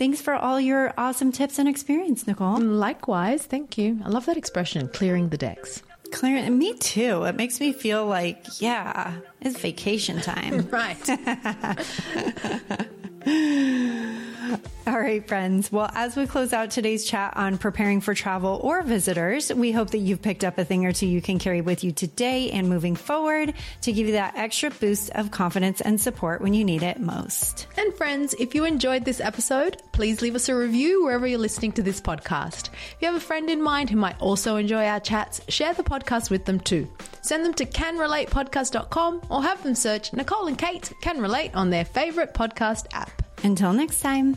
Thanks 0.00 0.22
for 0.22 0.32
all 0.32 0.58
your 0.58 0.94
awesome 0.96 1.30
tips 1.30 1.58
and 1.58 1.68
experience, 1.68 2.26
Nicole. 2.26 2.58
Likewise. 2.58 3.44
Thank 3.44 3.76
you. 3.76 4.00
I 4.02 4.08
love 4.08 4.24
that 4.24 4.38
expression, 4.38 4.88
clearing 4.88 5.28
the 5.28 5.36
decks. 5.36 5.82
Clearing, 6.10 6.56
me 6.56 6.72
too. 6.78 7.24
It 7.24 7.34
makes 7.34 7.60
me 7.60 7.74
feel 7.74 8.06
like, 8.06 8.46
yeah, 8.62 9.16
it's 9.42 9.58
vacation 9.58 10.22
time. 10.22 10.66
right. 10.70 10.96
All 14.86 14.98
right, 14.98 15.26
friends. 15.26 15.70
Well, 15.70 15.90
as 15.94 16.16
we 16.16 16.26
close 16.26 16.52
out 16.52 16.70
today's 16.70 17.04
chat 17.04 17.36
on 17.36 17.58
preparing 17.58 18.00
for 18.00 18.14
travel 18.14 18.60
or 18.62 18.82
visitors, 18.82 19.52
we 19.52 19.72
hope 19.72 19.90
that 19.90 19.98
you've 19.98 20.22
picked 20.22 20.42
up 20.42 20.58
a 20.58 20.64
thing 20.64 20.86
or 20.86 20.92
two 20.92 21.06
you 21.06 21.20
can 21.20 21.38
carry 21.38 21.60
with 21.60 21.84
you 21.84 21.92
today 21.92 22.50
and 22.50 22.68
moving 22.68 22.96
forward 22.96 23.54
to 23.82 23.92
give 23.92 24.06
you 24.06 24.14
that 24.14 24.36
extra 24.36 24.70
boost 24.70 25.10
of 25.10 25.30
confidence 25.30 25.80
and 25.80 26.00
support 26.00 26.40
when 26.40 26.54
you 26.54 26.64
need 26.64 26.82
it 26.82 26.98
most. 26.98 27.68
And 27.76 27.94
friends, 27.94 28.34
if 28.40 28.54
you 28.54 28.64
enjoyed 28.64 29.04
this 29.04 29.20
episode, 29.20 29.80
please 29.92 30.22
leave 30.22 30.34
us 30.34 30.48
a 30.48 30.56
review 30.56 31.04
wherever 31.04 31.26
you're 31.26 31.38
listening 31.38 31.72
to 31.72 31.82
this 31.82 32.00
podcast. 32.00 32.70
If 32.72 32.96
you 33.00 33.06
have 33.06 33.16
a 33.16 33.20
friend 33.20 33.48
in 33.48 33.62
mind 33.62 33.90
who 33.90 33.96
might 33.96 34.20
also 34.20 34.56
enjoy 34.56 34.86
our 34.86 35.00
chats, 35.00 35.40
share 35.48 35.74
the 35.74 35.84
podcast 35.84 36.30
with 36.30 36.44
them 36.46 36.58
too. 36.58 36.88
Send 37.22 37.44
them 37.44 37.54
to 37.54 37.66
canrelatepodcast.com 37.66 39.22
or 39.30 39.42
have 39.42 39.62
them 39.62 39.74
search 39.74 40.12
Nicole 40.12 40.46
and 40.46 40.58
Kate 40.58 40.92
Can 41.02 41.20
Relate 41.20 41.54
on 41.54 41.70
their 41.70 41.84
favorite 41.84 42.34
podcast 42.34 42.86
app. 42.92 43.22
Until 43.42 43.72
next 43.72 44.00
time. 44.00 44.36